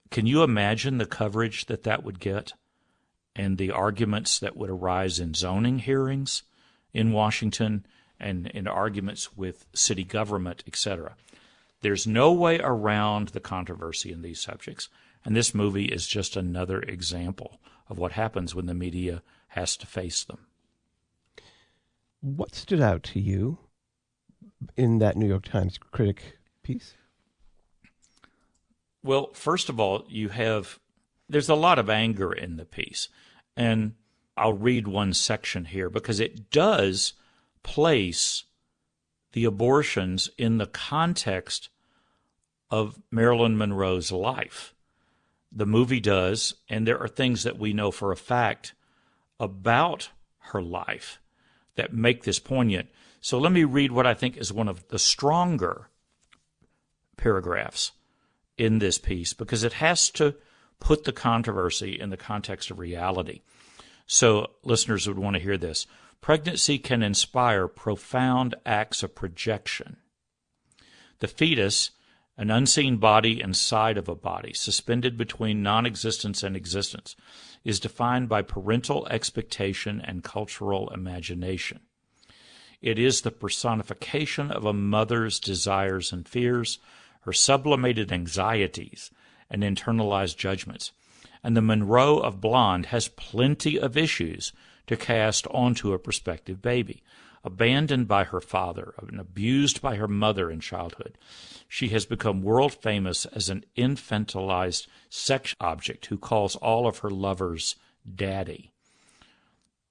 Can 0.09 0.25
you 0.25 0.43
imagine 0.43 0.97
the 0.97 1.05
coverage 1.05 1.65
that 1.65 1.83
that 1.83 2.03
would 2.03 2.19
get 2.19 2.53
and 3.35 3.57
the 3.57 3.71
arguments 3.71 4.39
that 4.39 4.55
would 4.55 4.69
arise 4.69 5.19
in 5.19 5.33
zoning 5.33 5.79
hearings 5.79 6.43
in 6.93 7.11
Washington 7.11 7.85
and 8.19 8.47
in 8.47 8.67
arguments 8.67 9.35
with 9.35 9.65
city 9.73 10.03
government, 10.03 10.63
etc.? 10.67 11.15
There's 11.81 12.07
no 12.07 12.31
way 12.33 12.59
around 12.59 13.29
the 13.29 13.39
controversy 13.39 14.11
in 14.11 14.21
these 14.21 14.39
subjects, 14.39 14.89
and 15.23 15.35
this 15.35 15.53
movie 15.53 15.85
is 15.85 16.07
just 16.07 16.35
another 16.35 16.81
example 16.81 17.59
of 17.89 17.97
what 17.97 18.13
happens 18.13 18.55
when 18.55 18.65
the 18.65 18.73
media 18.73 19.21
has 19.49 19.77
to 19.77 19.87
face 19.87 20.23
them. 20.23 20.47
What 22.21 22.55
stood 22.55 22.81
out 22.81 23.03
to 23.03 23.19
you 23.19 23.59
in 24.75 24.99
that 24.99 25.15
New 25.15 25.27
York 25.27 25.45
Times 25.45 25.77
critic 25.77 26.39
piece? 26.63 26.95
Well, 29.07 29.31
first 29.33 29.69
of 29.69 29.79
all, 29.79 30.05
you 30.07 30.29
have 30.29 30.79
there's 31.29 31.49
a 31.49 31.55
lot 31.55 31.79
of 31.79 31.89
anger 31.89 32.31
in 32.31 32.57
the 32.57 32.65
piece. 32.65 33.09
And 33.55 33.95
I'll 34.37 34.53
read 34.53 34.87
one 34.87 35.13
section 35.13 35.65
here 35.65 35.89
because 35.89 36.19
it 36.19 36.51
does 36.51 37.13
place 37.63 38.43
the 39.31 39.45
abortions 39.45 40.29
in 40.37 40.57
the 40.57 40.67
context 40.67 41.69
of 42.69 43.01
Marilyn 43.11 43.57
Monroe's 43.57 44.11
life 44.11 44.75
the 45.51 45.65
movie 45.65 45.99
does, 45.99 46.55
and 46.69 46.85
there 46.85 46.99
are 46.99 47.07
things 47.07 47.43
that 47.43 47.57
we 47.57 47.73
know 47.73 47.91
for 47.91 48.11
a 48.11 48.17
fact 48.17 48.73
about 49.39 50.09
her 50.39 50.61
life 50.61 51.19
that 51.75 51.93
make 51.93 52.23
this 52.23 52.39
poignant. 52.39 52.89
So 53.21 53.39
let 53.39 53.51
me 53.51 53.63
read 53.63 53.91
what 53.91 54.05
I 54.05 54.13
think 54.13 54.37
is 54.37 54.51
one 54.53 54.67
of 54.67 54.87
the 54.89 54.99
stronger 54.99 55.89
paragraphs 57.15 57.91
in 58.57 58.79
this 58.79 58.97
piece 58.97 59.33
because 59.33 59.63
it 59.63 59.73
has 59.73 60.09
to 60.11 60.35
put 60.79 61.03
the 61.03 61.11
controversy 61.11 61.99
in 61.99 62.09
the 62.09 62.17
context 62.17 62.71
of 62.71 62.79
reality. 62.79 63.41
So 64.05 64.51
listeners 64.63 65.07
would 65.07 65.19
want 65.19 65.35
to 65.35 65.41
hear 65.41 65.57
this. 65.57 65.85
Pregnancy 66.21 66.79
can 66.79 67.03
inspire 67.03 67.67
profound 67.67 68.55
acts 68.65 69.03
of 69.03 69.15
projection. 69.15 69.97
The 71.19 71.27
fetus 71.27 71.91
an 72.37 72.51
unseen 72.51 72.97
body 72.97 73.41
inside 73.41 73.97
of 73.97 74.07
a 74.07 74.15
body, 74.15 74.53
suspended 74.53 75.17
between 75.17 75.63
non 75.63 75.85
existence 75.87 76.43
and 76.43 76.55
existence, 76.55 77.15
is 77.63 77.79
defined 77.79 78.29
by 78.29 78.43
parental 78.43 79.07
expectation 79.07 79.99
and 79.99 80.23
cultural 80.23 80.89
imagination. 80.89 81.79
It 82.79 82.99
is 82.99 83.21
the 83.21 83.31
personification 83.31 84.51
of 84.51 84.65
a 84.65 84.73
mother's 84.73 85.39
desires 85.39 86.13
and 86.13 86.27
fears, 86.27 86.77
her 87.27 87.33
sublimated 87.33 88.09
anxieties 88.09 89.11
and 89.49 89.61
internalized 89.61 90.37
judgments. 90.37 90.93
And 91.43 91.57
the 91.57 91.61
Monroe 91.61 92.19
of 92.19 92.39
Blonde 92.39 92.85
has 92.85 93.09
plenty 93.09 93.77
of 93.77 93.97
issues 93.97 94.53
to 94.87 94.95
cast 94.95 95.45
onto 95.47 95.91
a 95.91 95.99
prospective 95.99 96.61
baby 96.61 97.03
abandoned 97.43 98.07
by 98.07 98.23
her 98.23 98.39
father 98.39 98.93
and 98.99 99.19
abused 99.19 99.81
by 99.81 99.97
her 99.97 100.07
mother 100.07 100.49
in 100.49 100.61
childhood. 100.61 101.17
She 101.67 101.89
has 101.89 102.05
become 102.05 102.41
world 102.41 102.73
famous 102.73 103.25
as 103.25 103.49
an 103.49 103.65
infantilized 103.75 104.87
sex 105.09 105.53
object 105.59 106.05
who 106.05 106.17
calls 106.17 106.55
all 106.55 106.87
of 106.87 106.99
her 106.99 107.09
lovers 107.09 107.75
daddy. 108.15 108.71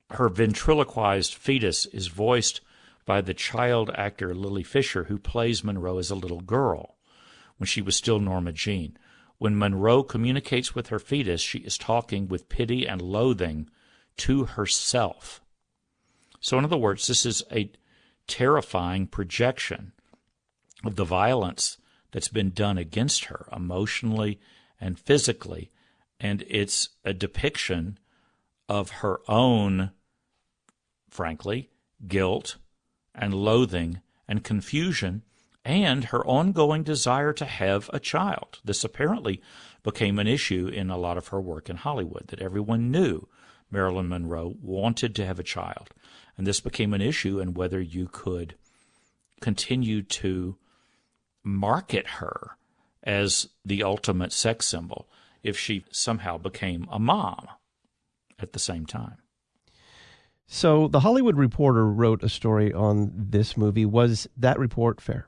Her 0.08 0.30
ventriloquized 0.30 1.34
fetus 1.34 1.84
is 1.84 2.06
voiced 2.06 2.62
by 3.04 3.20
the 3.20 3.34
child 3.34 3.90
actor 3.94 4.34
Lily 4.34 4.62
Fisher, 4.62 5.04
who 5.04 5.18
plays 5.18 5.62
Monroe 5.62 5.98
as 5.98 6.10
a 6.10 6.14
little 6.14 6.40
girl 6.40 6.95
when 7.58 7.66
she 7.66 7.82
was 7.82 7.96
still 7.96 8.18
Norma 8.18 8.52
Jean. 8.52 8.96
When 9.38 9.58
Monroe 9.58 10.02
communicates 10.02 10.74
with 10.74 10.88
her 10.88 10.98
fetus, 10.98 11.40
she 11.40 11.58
is 11.58 11.76
talking 11.76 12.28
with 12.28 12.48
pity 12.48 12.86
and 12.86 13.02
loathing 13.02 13.68
to 14.18 14.44
herself. 14.44 15.42
So, 16.40 16.58
in 16.58 16.64
other 16.64 16.76
words, 16.76 17.06
this 17.06 17.26
is 17.26 17.42
a 17.52 17.70
terrifying 18.26 19.06
projection 19.06 19.92
of 20.84 20.96
the 20.96 21.04
violence 21.04 21.78
that's 22.12 22.28
been 22.28 22.50
done 22.50 22.78
against 22.78 23.26
her 23.26 23.46
emotionally 23.54 24.40
and 24.80 24.98
physically. 24.98 25.70
And 26.18 26.44
it's 26.48 26.90
a 27.04 27.12
depiction 27.12 27.98
of 28.68 28.90
her 28.90 29.20
own, 29.28 29.90
frankly, 31.10 31.70
guilt 32.06 32.56
and 33.14 33.34
loathing 33.34 34.00
and 34.28 34.42
confusion 34.42 35.22
and 35.66 36.04
her 36.04 36.24
ongoing 36.24 36.84
desire 36.84 37.32
to 37.32 37.44
have 37.44 37.90
a 37.92 37.98
child. 37.98 38.60
This 38.64 38.84
apparently 38.84 39.42
became 39.82 40.20
an 40.20 40.28
issue 40.28 40.68
in 40.68 40.90
a 40.90 40.96
lot 40.96 41.18
of 41.18 41.28
her 41.28 41.40
work 41.40 41.68
in 41.68 41.76
Hollywood 41.76 42.28
that 42.28 42.40
everyone 42.40 42.92
knew 42.92 43.28
Marilyn 43.68 44.08
Monroe 44.08 44.54
wanted 44.62 45.14
to 45.16 45.26
have 45.26 45.40
a 45.40 45.44
child. 45.44 45.90
And 46.38 46.46
this 46.46 46.60
became 46.60 46.94
an 46.94 47.02
issue 47.02 47.40
in 47.40 47.54
whether 47.54 47.80
you 47.80 48.08
could 48.10 48.54
continue 49.40 50.02
to 50.02 50.56
market 51.42 52.06
her 52.06 52.56
as 53.02 53.48
the 53.64 53.82
ultimate 53.82 54.32
sex 54.32 54.68
symbol 54.68 55.08
if 55.42 55.58
she 55.58 55.84
somehow 55.90 56.38
became 56.38 56.86
a 56.92 57.00
mom 57.00 57.48
at 58.38 58.52
the 58.52 58.58
same 58.60 58.86
time. 58.86 59.16
So, 60.46 60.86
the 60.86 61.00
Hollywood 61.00 61.36
Reporter 61.36 61.86
wrote 61.86 62.22
a 62.22 62.28
story 62.28 62.72
on 62.72 63.12
this 63.16 63.56
movie. 63.56 63.84
Was 63.84 64.28
that 64.36 64.60
report 64.60 65.00
fair? 65.00 65.26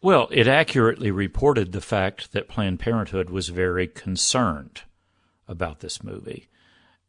Well, 0.00 0.28
it 0.30 0.46
accurately 0.46 1.10
reported 1.10 1.72
the 1.72 1.80
fact 1.80 2.32
that 2.32 2.48
Planned 2.48 2.78
Parenthood 2.78 3.30
was 3.30 3.48
very 3.48 3.88
concerned 3.88 4.82
about 5.48 5.80
this 5.80 6.04
movie 6.04 6.48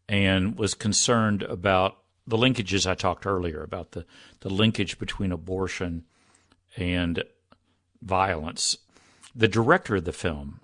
and 0.07 0.57
was 0.57 0.73
concerned 0.73 1.43
about 1.43 1.97
the 2.25 2.37
linkages 2.37 2.89
I 2.89 2.95
talked 2.95 3.27
earlier 3.27 3.61
about 3.61 3.91
the, 3.91 4.05
the 4.39 4.49
linkage 4.49 4.97
between 4.97 5.31
abortion 5.31 6.05
and 6.77 7.23
violence. 8.01 8.77
The 9.35 9.47
director 9.47 9.97
of 9.97 10.05
the 10.05 10.11
film 10.11 10.59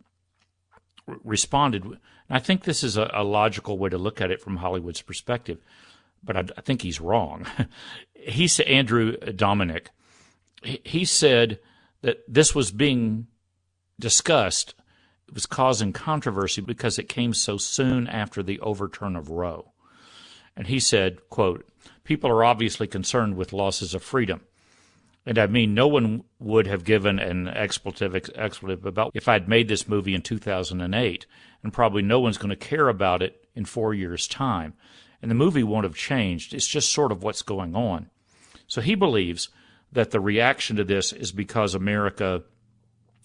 responded. 1.23 1.83
And 1.83 1.97
I 2.29 2.39
think 2.39 2.63
this 2.63 2.83
is 2.83 2.97
a, 2.97 3.09
a, 3.13 3.23
logical 3.23 3.77
way 3.77 3.89
to 3.89 3.97
look 3.99 4.19
at 4.19 4.31
it 4.31 4.41
from 4.41 4.57
Hollywood's 4.57 5.01
perspective, 5.01 5.59
but 6.23 6.35
I, 6.35 6.45
I 6.57 6.61
think 6.61 6.81
he's 6.81 6.99
wrong. 7.01 7.45
he 8.13 8.47
said, 8.47 8.65
Andrew 8.65 9.15
Dominik, 9.17 9.87
he, 10.63 10.81
he 10.83 11.05
said 11.05 11.59
that 12.01 12.23
this 12.27 12.53
was 12.53 12.71
being 12.71 13.27
discussed, 13.99 14.75
it 15.27 15.33
was 15.33 15.45
causing 15.45 15.93
controversy 15.93 16.61
because 16.61 16.99
it 16.99 17.09
came 17.09 17.33
so 17.33 17.57
soon 17.57 18.07
after 18.07 18.43
the 18.43 18.59
overturn 18.59 19.15
of 19.15 19.29
Roe. 19.29 19.71
And 20.55 20.67
he 20.67 20.79
said, 20.79 21.29
quote, 21.29 21.67
people 22.03 22.29
are 22.29 22.43
obviously 22.43 22.87
concerned 22.87 23.35
with 23.35 23.53
losses 23.53 23.93
of 23.93 24.03
freedom. 24.03 24.41
And 25.25 25.39
I 25.39 25.47
mean, 25.47 25.73
no 25.73 25.87
one 25.87 26.23
would 26.39 26.67
have 26.67 26.83
given 26.83 27.17
an 27.17 27.47
expletive, 27.47 28.15
expletive 28.35 28.85
about 28.85 29.11
if 29.15 29.27
I'd 29.27 29.49
made 29.49 29.67
this 29.67 29.87
movie 29.87 30.13
in 30.13 30.21
2008, 30.21 31.25
and 31.63 31.73
probably 31.73 32.03
no 32.03 32.19
one's 32.19 32.37
going 32.37 32.51
to 32.51 32.55
care 32.55 32.89
about 32.89 33.23
it 33.23 33.47
in 33.55 33.65
four 33.65 33.93
years' 33.93 34.27
time. 34.27 34.73
And 35.21 35.31
the 35.31 35.35
movie 35.35 35.63
won't 35.63 35.85
have 35.85 35.95
changed. 35.95 36.53
It's 36.53 36.67
just 36.67 36.91
sort 36.91 37.11
of 37.11 37.23
what's 37.23 37.41
going 37.41 37.75
on. 37.75 38.11
So 38.67 38.81
he 38.81 38.93
believes 38.93 39.49
that 39.95 40.11
the 40.11 40.19
reaction 40.19 40.75
to 40.75 40.83
this 40.83 41.11
is 41.11 41.31
because 41.31 41.73
America 41.73 42.43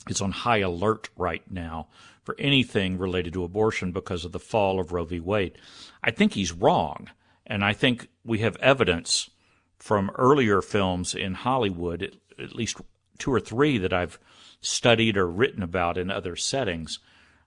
is 0.09 0.21
on 0.21 0.31
high 0.31 0.59
alert 0.59 1.11
right 1.17 1.43
now 1.51 1.89
for 2.23 2.35
anything 2.39 2.97
related 2.97 3.33
to 3.33 3.45
abortion 3.45 3.93
because 3.93 4.25
of 4.25 4.33
the 4.33 4.39
fall 4.39 4.81
of 4.81 4.93
Roe 4.93 5.05
v. 5.05 5.21
Wade. 5.21 5.59
I 6.03 6.11
think 6.11 6.33
he's 6.33 6.53
wrong, 6.53 7.11
and 7.45 7.65
I 7.65 7.73
think 7.73 8.09
we 8.25 8.39
have 8.39 8.57
evidence 8.57 9.31
from 9.79 10.11
earlier 10.17 10.63
films 10.63 11.15
in 11.15 11.35
Hollywood, 11.35 12.17
at, 12.39 12.55
least 12.55 12.81
two 13.19 13.33
or 13.33 13.41
three 13.41 13.79
that 13.79 13.93
I've 13.93 14.19
studied 14.61 15.17
or 15.17 15.27
written 15.27 15.63
about 15.63 15.99
in 15.99 16.11
other 16.11 16.37
settings 16.37 17.01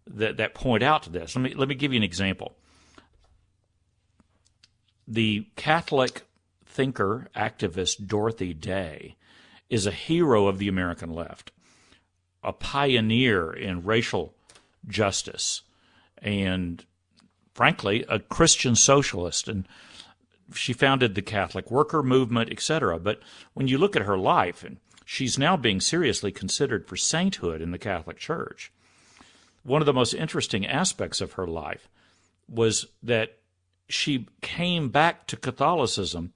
that, 0.05 0.37
that 0.37 0.53
point 0.53 0.83
out 0.83 1.03
to 1.03 1.09
this. 1.09 1.35
Let 1.35 1.41
me 1.41 1.53
let 1.53 1.69
me 1.69 1.75
give 1.75 1.93
you 1.93 1.97
an 1.97 2.03
example. 2.03 2.55
The 5.07 5.47
Catholic 5.55 6.23
thinker 6.73 7.27
activist 7.35 8.07
Dorothy 8.07 8.53
Day 8.53 9.15
is 9.69 9.85
a 9.85 9.91
hero 9.91 10.47
of 10.47 10.57
the 10.57 10.67
American 10.67 11.13
left, 11.13 11.51
a 12.43 12.51
pioneer 12.51 13.53
in 13.53 13.85
racial 13.85 14.33
justice, 14.87 15.61
and 16.17 16.83
frankly, 17.53 18.03
a 18.09 18.19
Christian 18.19 18.75
socialist. 18.75 19.47
And 19.47 19.67
she 20.53 20.73
founded 20.73 21.13
the 21.13 21.21
Catholic 21.21 21.69
worker 21.69 22.01
movement, 22.01 22.51
etc. 22.51 22.99
But 22.99 23.21
when 23.53 23.67
you 23.67 23.77
look 23.77 23.95
at 23.95 24.01
her 24.03 24.17
life, 24.17 24.63
and 24.63 24.77
she's 25.05 25.37
now 25.37 25.55
being 25.55 25.79
seriously 25.79 26.31
considered 26.31 26.87
for 26.87 26.97
sainthood 26.97 27.61
in 27.61 27.71
the 27.71 27.77
Catholic 27.77 28.17
Church. 28.17 28.71
One 29.63 29.81
of 29.81 29.85
the 29.85 29.93
most 29.93 30.13
interesting 30.13 30.65
aspects 30.65 31.21
of 31.21 31.33
her 31.33 31.47
life 31.47 31.87
was 32.49 32.87
that 33.01 33.37
she 33.87 34.27
came 34.41 34.89
back 34.89 35.27
to 35.27 35.37
Catholicism 35.37 36.33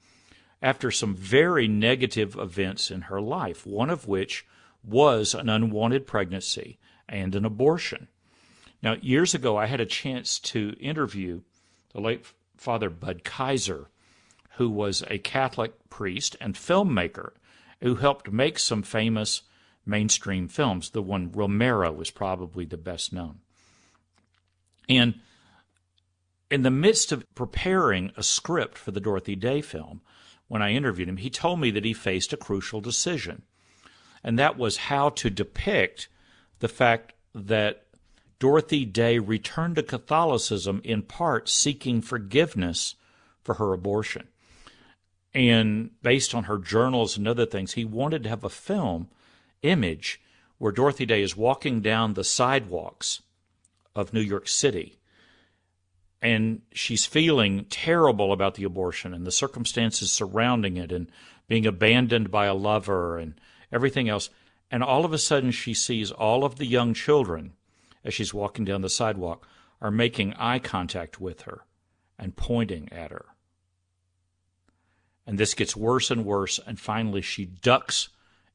after 0.62 0.90
some 0.92 1.16
very 1.16 1.68
negative 1.68 2.36
events 2.36 2.90
in 2.90 3.02
her 3.02 3.22
life, 3.22 3.66
one 3.66 3.90
of 3.90 4.08
which 4.08 4.46
was 4.84 5.34
an 5.34 5.50
unwanted 5.50 6.08
pregnancy 6.08 6.80
and 7.08 7.36
an 7.36 7.46
abortion. 7.46 8.08
Now, 8.82 8.96
years 9.02 9.34
ago, 9.34 9.58
I 9.58 9.66
had 9.66 9.80
a 9.80 9.86
chance 9.86 10.40
to 10.40 10.76
interview 10.80 11.42
the 11.94 12.02
late 12.02 12.26
Father 12.58 12.90
Bud 12.90 13.24
Kieser, 13.24 13.88
who 14.58 14.70
was 14.70 15.04
a 15.08 15.20
Catholic 15.20 15.90
priest 15.90 16.36
and 16.42 16.56
filmmaker 16.56 17.32
who 17.82 17.96
helped 17.96 18.32
make 18.32 18.58
some 18.58 18.82
famous 18.82 19.44
mainstream 19.86 20.48
films. 20.48 20.90
The 20.90 21.02
one 21.02 21.32
Romero 21.32 21.92
was 21.92 22.12
probably 22.12 22.66
the 22.66 22.78
best 22.78 23.14
known. 23.14 23.40
And 24.90 25.20
in 26.50 26.64
the 26.64 26.72
midst 26.72 27.12
of 27.12 27.26
preparing 27.36 28.12
a 28.16 28.24
script 28.24 28.78
for 28.78 28.92
the 28.92 29.00
Dorothy 29.00 29.36
Day 29.36 29.62
film, 29.62 30.02
when 30.48 30.62
I 30.62 30.72
interviewed 30.72 31.10
him, 31.10 31.18
he 31.18 31.30
told 31.30 31.60
me 31.60 31.72
that 31.72 31.86
he 31.86 31.94
faced 31.94 32.34
a 32.34 32.38
crucial 32.38 32.82
decision. 32.82 33.44
And 34.24 34.40
that 34.40 34.58
was 34.58 34.78
how 34.78 35.10
to 35.10 35.30
depict 35.30 36.08
the 36.60 36.68
fact 36.68 37.14
that 37.34 37.86
Dorothy 38.40 38.86
Day 38.86 39.20
returned 39.20 39.76
to 39.76 39.84
Catholicism 39.84 40.82
in 40.84 41.02
part 41.02 41.50
seeking 41.50 42.02
forgiveness 42.02 42.96
for 43.44 43.56
her 43.56 43.74
abortion. 43.74 44.28
And 45.34 45.92
based 46.02 46.34
on 46.34 46.46
her 46.46 46.58
journals 46.58 47.18
and 47.18 47.28
other 47.28 47.46
things, 47.46 47.74
he 47.74 47.86
wanted 47.86 48.24
to 48.24 48.30
have 48.30 48.44
a 48.44 48.50
film 48.50 49.10
image 49.62 50.22
where 50.58 50.72
Dorothy 50.72 51.06
Day 51.06 51.22
is 51.22 51.38
walking 51.38 51.82
down 51.82 52.14
the 52.14 52.24
sidewalks 52.24 53.22
of 53.96 54.14
New 54.14 54.22
York 54.22 54.48
City 54.48 54.97
and 56.22 56.62
she's 56.72 57.06
feeling 57.06 57.66
terrible 57.66 58.34
about 58.34 58.56
the 58.56 58.64
abortion 58.64 59.14
and 59.14 59.26
the 59.26 59.32
circumstances 59.32 60.12
surrounding 60.12 60.78
it 60.78 60.92
and 60.92 61.12
being 61.48 61.66
abandoned 61.66 62.32
by 62.32 62.46
a 62.46 62.54
lover 62.54 63.18
and 63.18 63.40
everything 63.72 64.10
else. 64.10 64.30
And 64.72 64.84
all 64.84 65.06
of 65.06 65.14
a 65.14 65.18
sudden, 65.18 65.52
she 65.52 65.74
sees 65.74 66.12
all 66.12 66.44
of 66.44 66.56
the 66.56 66.66
young 66.66 66.94
children 66.94 67.54
as 68.04 68.14
she's 68.14 68.34
walking 68.34 68.66
down 68.66 68.82
the 68.82 68.90
sidewalk 68.90 69.48
are 69.82 69.92
making 69.92 70.34
eye 70.34 70.60
contact 70.60 71.22
with 71.22 71.44
her 71.44 71.66
and 72.18 72.36
pointing 72.36 72.92
at 72.92 73.12
her. 73.12 73.26
And 75.26 75.38
this 75.38 75.54
gets 75.54 75.76
worse 75.76 76.10
and 76.10 76.26
worse. 76.26 76.60
And 76.66 76.80
finally, 76.80 77.22
she 77.22 77.46
ducks 77.46 78.10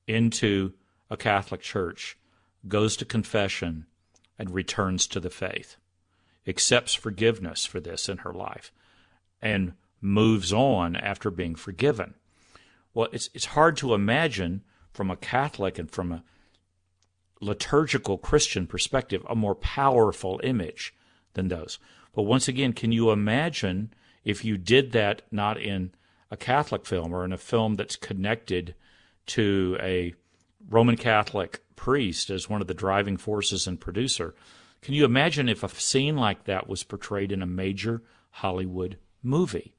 into 0.06 0.72
a 1.10 1.16
Catholic 1.16 1.60
church, 1.60 2.18
goes 2.66 2.96
to 2.96 3.04
confession, 3.04 3.86
and 4.38 4.50
returns 4.50 5.06
to 5.08 5.20
the 5.20 5.30
faith, 5.30 5.76
accepts 6.46 6.94
forgiveness 6.94 7.64
for 7.64 7.80
this 7.80 8.08
in 8.08 8.18
her 8.18 8.32
life, 8.32 8.72
and 9.40 9.74
moves 10.00 10.52
on 10.52 10.96
after 10.96 11.30
being 11.30 11.54
forgiven. 11.54 12.14
Well, 12.94 13.08
it's, 13.12 13.30
it's 13.34 13.46
hard 13.46 13.76
to 13.78 13.94
imagine 13.94 14.62
from 14.92 15.10
a 15.10 15.16
Catholic 15.16 15.78
and 15.78 15.90
from 15.90 16.12
a 16.12 16.24
liturgical 17.40 18.18
Christian 18.18 18.66
perspective 18.66 19.24
a 19.28 19.34
more 19.34 19.54
powerful 19.54 20.40
image 20.44 20.94
than 21.34 21.48
those. 21.48 21.78
But 22.14 22.22
once 22.22 22.48
again, 22.48 22.72
can 22.72 22.92
you 22.92 23.10
imagine 23.10 23.92
if 24.24 24.44
you 24.44 24.58
did 24.58 24.92
that 24.92 25.22
not 25.30 25.58
in 25.60 25.92
a 26.30 26.36
Catholic 26.36 26.86
film 26.86 27.12
or 27.12 27.24
in 27.24 27.32
a 27.32 27.38
film 27.38 27.74
that's 27.74 27.96
connected 27.96 28.74
to 29.26 29.76
a 29.80 30.14
Roman 30.68 30.96
Catholic 30.96 31.62
priest 31.76 32.30
as 32.30 32.48
one 32.48 32.60
of 32.60 32.66
the 32.66 32.74
driving 32.74 33.16
forces 33.16 33.66
and 33.66 33.80
producer. 33.80 34.34
Can 34.82 34.94
you 34.94 35.04
imagine 35.04 35.48
if 35.48 35.62
a 35.62 35.68
scene 35.68 36.16
like 36.16 36.44
that 36.44 36.68
was 36.68 36.82
portrayed 36.82 37.32
in 37.32 37.40
a 37.40 37.46
major 37.46 38.02
Hollywood 38.30 38.98
movie? 39.22 39.74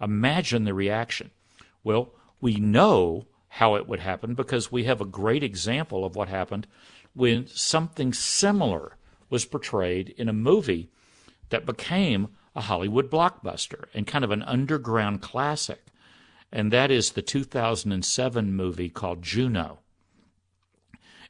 Imagine 0.00 0.64
the 0.64 0.74
reaction. 0.74 1.30
Well, 1.82 2.10
we 2.40 2.56
know 2.56 3.26
how 3.48 3.76
it 3.76 3.88
would 3.88 4.00
happen 4.00 4.34
because 4.34 4.70
we 4.70 4.84
have 4.84 5.00
a 5.00 5.06
great 5.06 5.42
example 5.42 6.04
of 6.04 6.16
what 6.16 6.28
happened 6.28 6.66
when 7.14 7.46
something 7.46 8.12
similar 8.12 8.96
was 9.30 9.44
portrayed 9.44 10.14
in 10.18 10.28
a 10.28 10.32
movie 10.32 10.90
that 11.50 11.66
became 11.66 12.28
a 12.54 12.62
Hollywood 12.62 13.10
blockbuster 13.10 13.84
and 13.94 14.06
kind 14.06 14.24
of 14.24 14.30
an 14.30 14.42
underground 14.42 15.22
classic 15.22 15.88
and 16.50 16.72
that 16.72 16.90
is 16.90 17.10
the 17.10 17.22
2007 17.22 18.52
movie 18.52 18.88
called 18.88 19.22
Juno, 19.22 19.80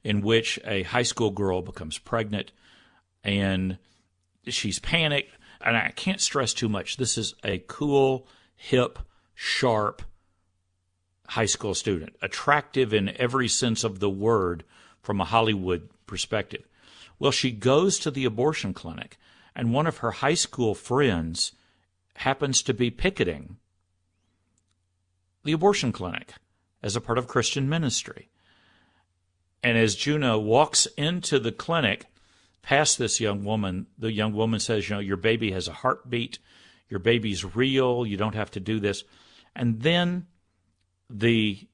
in 0.05 0.21
which 0.21 0.59
a 0.65 0.85
high 0.85 1.03
school 1.03 1.31
girl 1.31 1.61
becomes 1.61 1.99
pregnant 1.99 2.53
and 3.25 3.79
she's 4.47 4.79
panicked. 4.79 5.33
And 5.61 5.77
I 5.77 5.91
can't 5.91 6.21
stress 6.21 6.55
too 6.55 6.69
much 6.69 6.97
this 6.97 7.19
is 7.19 7.35
a 7.43 7.59
cool, 7.67 8.27
hip, 8.55 8.99
sharp 9.35 10.03
high 11.29 11.47
school 11.47 11.75
student, 11.75 12.17
attractive 12.23 12.95
in 12.95 13.15
every 13.21 13.49
sense 13.49 13.85
of 13.85 14.01
the 14.01 14.09
word 14.11 14.65
from 15.03 15.21
a 15.21 15.27
Hollywood 15.27 15.91
perspective. 16.07 16.65
Well, 17.19 17.33
she 17.33 17.51
goes 17.51 17.99
to 17.99 18.11
the 18.11 18.25
abortion 18.25 18.73
clinic, 18.73 19.19
and 19.55 19.73
one 19.73 19.87
of 19.87 19.99
her 19.99 20.13
high 20.13 20.35
school 20.35 20.75
friends 20.75 21.53
happens 22.17 22.63
to 22.63 22.75
be 22.75 22.91
picketing 22.91 23.57
the 25.45 25.53
abortion 25.53 25.93
clinic 25.93 26.35
as 26.83 26.97
a 26.97 27.01
part 27.01 27.19
of 27.19 27.27
Christian 27.29 27.69
ministry. 27.69 28.29
And 29.63 29.77
as 29.77 29.97
Juno 29.97 30.39
walks 30.39 30.87
into 30.97 31.39
the 31.39 31.53
clinic, 31.53 32.07
past 32.63 32.99
this 32.99 33.21
young 33.21 33.45
woman, 33.45 33.87
the 33.99 34.13
young 34.13 34.33
woman 34.33 34.61
says, 34.61 34.89
You 34.89 34.97
know, 34.97 35.01
your 35.01 35.17
baby 35.17 35.53
has 35.53 35.69
a 35.69 35.73
heartbeat, 35.73 36.39
your 36.89 37.01
baby's 37.01 37.55
real, 37.55 38.07
you 38.07 38.17
don't 38.17 38.35
have 38.35 38.51
to 38.53 38.61
do 38.61 38.81
this. 38.81 39.05
And 39.55 39.81
then 39.81 40.27
the 41.11 41.67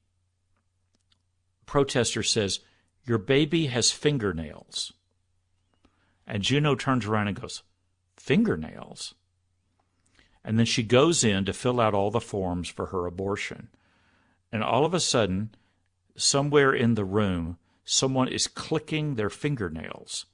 protester 1.66 2.22
says, 2.22 2.60
Your 3.04 3.18
baby 3.18 3.66
has 3.66 3.90
fingernails. 3.90 4.92
And 6.26 6.42
Juno 6.42 6.74
turns 6.74 7.06
around 7.06 7.28
and 7.28 7.40
goes, 7.40 7.62
Fingernails? 8.16 9.14
And 10.44 10.58
then 10.58 10.66
she 10.66 10.82
goes 10.82 11.24
in 11.24 11.44
to 11.46 11.52
fill 11.52 11.80
out 11.80 11.94
all 11.94 12.10
the 12.10 12.20
forms 12.20 12.68
for 12.68 12.86
her 12.86 13.06
abortion. 13.06 13.68
And 14.52 14.62
all 14.62 14.84
of 14.84 14.94
a 14.94 15.00
sudden, 15.00 15.54
somewhere 16.16 16.72
in 16.72 16.94
the 16.94 17.04
room, 17.04 17.58
someone 17.84 18.28
is 18.28 18.46
clicking 18.46 19.14
their 19.14 19.30
fingernails 19.30 20.26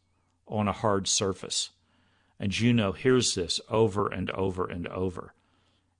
on 0.51 0.69
a 0.69 0.73
hard 0.73 1.09
surface. 1.09 1.71
And 2.39 2.51
Juno 2.51 2.93
hears 2.93 3.35
this 3.35 3.61
over 3.69 4.09
and 4.09 4.31
over 4.31 4.67
and 4.67 4.87
over. 4.89 5.35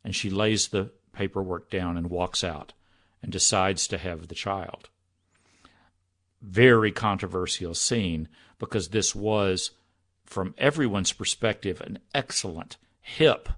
And 0.05 0.15
she 0.15 0.31
lays 0.31 0.69
the 0.69 0.91
paperwork 1.13 1.71
down 1.71 1.97
and 1.97 2.11
walks 2.11 2.43
out 2.43 2.73
and 3.23 3.31
decides 3.31 3.87
to 3.89 3.99
have 3.99 4.29
the 4.29 4.35
child. 4.35 4.89
Very 6.43 6.91
controversial 6.91 7.75
scene 7.75 8.29
because 8.59 8.89
this 8.89 9.15
was, 9.15 9.73
from 10.25 10.55
everyone's 10.57 11.13
perspective, 11.13 11.81
an 11.83 11.99
excellent, 12.15 12.77
hip 13.01 13.51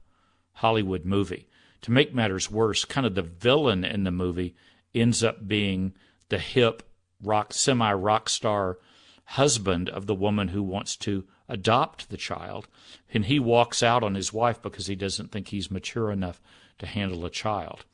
Hollywood 0.55 1.05
movie. 1.05 1.49
To 1.83 1.93
make 1.93 2.15
matters 2.15 2.51
worse, 2.51 2.85
kind 2.85 3.07
of 3.07 3.15
the 3.15 3.23
villain 3.23 3.85
in 3.85 4.05
the 4.05 4.11
movie 4.11 4.55
ends 4.95 5.23
up 5.23 5.47
being 5.47 5.95
the 6.29 6.39
hip 6.39 6.83
rock 7.23 7.53
semi 7.53 7.93
rock 7.93 8.29
star 8.29 8.79
husband 9.25 9.89
of 9.89 10.07
the 10.07 10.15
woman 10.15 10.49
who 10.49 10.63
wants 10.63 10.97
to 10.97 11.25
adopt 11.49 12.11
the 12.11 12.17
child 12.17 12.69
and 13.13 13.27
he 13.27 13.39
walks 13.39 13.83
out 13.83 14.03
on 14.03 14.15
his 14.15 14.33
wife 14.33 14.61
because 14.61 14.87
he 14.87 14.95
doesn't 14.95 15.31
think 15.31 15.49
he's 15.49 15.71
mature 15.71 16.11
enough 16.11 16.41
to 16.79 16.87
handle 16.87 17.25
a 17.25 17.31
child 17.31 17.85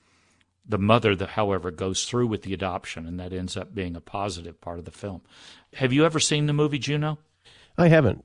the 0.66 0.78
mother 0.78 1.14
however 1.26 1.70
goes 1.70 2.04
through 2.04 2.26
with 2.26 2.42
the 2.42 2.54
adoption 2.54 3.06
and 3.06 3.18
that 3.18 3.32
ends 3.32 3.56
up 3.56 3.74
being 3.74 3.96
a 3.96 4.00
positive 4.00 4.60
part 4.60 4.78
of 4.78 4.84
the 4.84 4.90
film 4.90 5.20
have 5.74 5.92
you 5.92 6.04
ever 6.04 6.20
seen 6.20 6.46
the 6.46 6.52
movie 6.52 6.78
juno 6.78 7.18
I 7.78 7.88
haven't. 7.88 8.24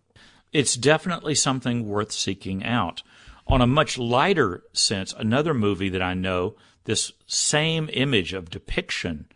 it's 0.51 0.75
definitely 0.75 1.35
something 1.35 1.87
worth 1.87 2.11
seeking 2.11 2.63
out. 2.63 3.03
On 3.45 3.61
a 3.61 3.67
much 3.67 3.97
lighter 3.99 4.63
sense, 4.73 5.13
another 5.17 5.53
movie 5.53 5.89
that 5.89 6.01
I 6.01 6.15
know, 6.15 6.55
this 6.85 7.11
same 7.27 7.89
image 7.93 8.33
of 8.33 8.49
depiction 8.49 9.27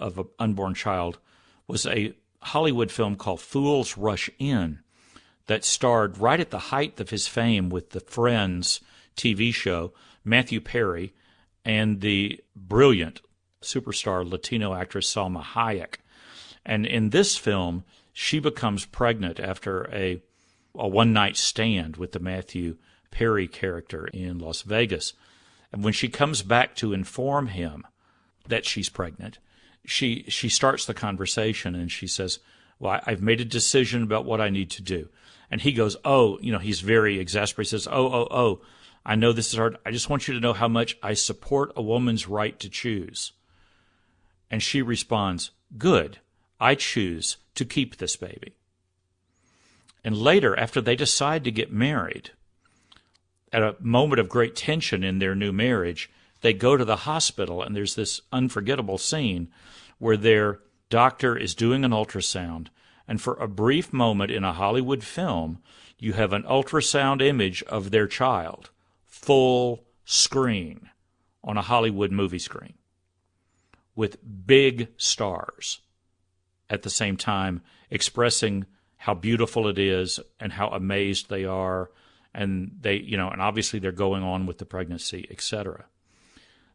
of 0.00 0.18
an 0.18 0.26
unborn 0.38 0.74
child 0.74 1.18
was 1.66 1.84
a 1.84 2.14
Hollywood 2.42 2.90
film 2.90 3.16
called 3.16 3.40
Fools 3.40 3.96
Rush 3.96 4.30
In 4.38 4.80
that 5.46 5.64
starred 5.64 6.18
right 6.18 6.40
at 6.40 6.50
the 6.50 6.58
height 6.58 7.00
of 7.00 7.10
his 7.10 7.26
fame 7.26 7.68
with 7.68 7.90
the 7.90 8.00
Friends 8.00 8.80
TV 9.16 9.52
show, 9.52 9.92
Matthew 10.24 10.60
Perry, 10.60 11.14
and 11.64 12.00
the 12.00 12.40
brilliant 12.54 13.20
superstar 13.62 14.28
Latino 14.28 14.74
actress 14.74 15.12
Salma 15.12 15.42
Hayek. 15.42 15.96
And 16.64 16.86
in 16.86 17.10
this 17.10 17.36
film, 17.36 17.84
she 18.12 18.38
becomes 18.38 18.84
pregnant 18.84 19.40
after 19.40 19.88
a 19.92 20.22
a 20.78 20.86
one 20.86 21.12
night 21.12 21.36
stand 21.36 21.96
with 21.96 22.12
the 22.12 22.20
Matthew 22.20 22.76
Perry 23.10 23.48
character 23.48 24.06
in 24.06 24.38
Las 24.38 24.62
Vegas. 24.62 25.12
And 25.72 25.82
when 25.82 25.92
she 25.92 26.08
comes 26.08 26.42
back 26.42 26.74
to 26.76 26.92
inform 26.92 27.48
him 27.48 27.86
that 28.46 28.64
she's 28.64 28.88
pregnant, 28.88 29.38
she 29.88 30.24
she 30.28 30.48
starts 30.48 30.84
the 30.84 30.94
conversation 30.94 31.74
and 31.74 31.90
she 31.90 32.06
says, 32.06 32.40
"Well, 32.78 33.00
I've 33.06 33.22
made 33.22 33.40
a 33.40 33.44
decision 33.44 34.02
about 34.02 34.26
what 34.26 34.40
I 34.40 34.50
need 34.50 34.70
to 34.72 34.82
do." 34.82 35.08
And 35.50 35.62
he 35.62 35.72
goes, 35.72 35.96
"Oh, 36.04 36.38
you 36.40 36.52
know, 36.52 36.58
he's 36.58 36.80
very 36.80 37.18
exasperated. 37.18 37.70
He 37.70 37.78
says, 37.78 37.88
"Oh, 37.90 38.12
oh, 38.12 38.28
oh, 38.30 38.60
I 39.06 39.14
know 39.14 39.32
this 39.32 39.48
is 39.48 39.58
hard. 39.58 39.78
I 39.86 39.90
just 39.90 40.10
want 40.10 40.28
you 40.28 40.34
to 40.34 40.40
know 40.40 40.52
how 40.52 40.68
much 40.68 40.98
I 41.02 41.14
support 41.14 41.72
a 41.74 41.82
woman's 41.82 42.28
right 42.28 42.58
to 42.60 42.68
choose." 42.68 43.32
And 44.50 44.62
she 44.62 44.82
responds, 44.82 45.52
"Good. 45.78 46.18
I 46.60 46.74
choose 46.74 47.38
to 47.54 47.64
keep 47.64 47.96
this 47.96 48.16
baby." 48.16 48.56
And 50.04 50.16
later, 50.16 50.58
after 50.58 50.80
they 50.80 50.96
decide 50.96 51.44
to 51.44 51.50
get 51.50 51.72
married, 51.72 52.30
at 53.52 53.62
a 53.62 53.76
moment 53.80 54.20
of 54.20 54.28
great 54.28 54.54
tension 54.54 55.02
in 55.02 55.18
their 55.18 55.34
new 55.34 55.52
marriage, 55.52 56.10
they 56.40 56.52
go 56.52 56.76
to 56.76 56.84
the 56.84 56.96
hospital, 56.96 57.62
and 57.62 57.74
there's 57.74 57.94
this 57.94 58.20
unforgettable 58.32 58.98
scene 58.98 59.48
where 59.98 60.16
their 60.16 60.60
doctor 60.90 61.36
is 61.36 61.54
doing 61.54 61.84
an 61.84 61.90
ultrasound. 61.90 62.68
And 63.06 63.20
for 63.20 63.34
a 63.34 63.48
brief 63.48 63.92
moment 63.92 64.30
in 64.30 64.44
a 64.44 64.52
Hollywood 64.52 65.02
film, 65.02 65.58
you 65.98 66.12
have 66.12 66.32
an 66.32 66.44
ultrasound 66.44 67.22
image 67.22 67.62
of 67.64 67.90
their 67.90 68.06
child, 68.06 68.70
full 69.06 69.84
screen, 70.04 70.90
on 71.42 71.56
a 71.56 71.62
Hollywood 71.62 72.12
movie 72.12 72.38
screen, 72.38 72.74
with 73.94 74.18
big 74.46 74.88
stars 74.96 75.80
at 76.70 76.82
the 76.82 76.90
same 76.90 77.16
time 77.16 77.62
expressing 77.90 78.66
how 78.96 79.14
beautiful 79.14 79.68
it 79.68 79.78
is 79.78 80.20
and 80.38 80.52
how 80.52 80.68
amazed 80.68 81.30
they 81.30 81.44
are 81.44 81.90
and 82.34 82.70
they 82.80 82.96
you 82.96 83.16
know 83.16 83.30
and 83.30 83.40
obviously 83.40 83.78
they're 83.78 83.92
going 83.92 84.22
on 84.22 84.44
with 84.44 84.58
the 84.58 84.66
pregnancy 84.66 85.26
etc 85.30 85.86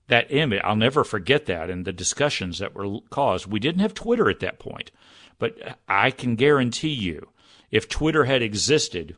that 0.07 0.31
image 0.31 0.61
i'll 0.63 0.75
never 0.75 1.03
forget 1.03 1.45
that 1.45 1.69
and 1.69 1.85
the 1.85 1.93
discussions 1.93 2.59
that 2.59 2.75
were 2.75 2.99
caused. 3.09 3.47
We 3.47 3.59
didn't 3.59 3.81
have 3.81 3.93
twitter 3.93 4.29
at 4.29 4.39
that 4.41 4.59
point 4.59 4.91
but 5.39 5.77
i 5.87 6.11
can 6.11 6.35
guarantee 6.35 6.93
you 6.93 7.29
if 7.71 7.89
twitter 7.89 8.25
had 8.25 8.41
existed 8.41 9.15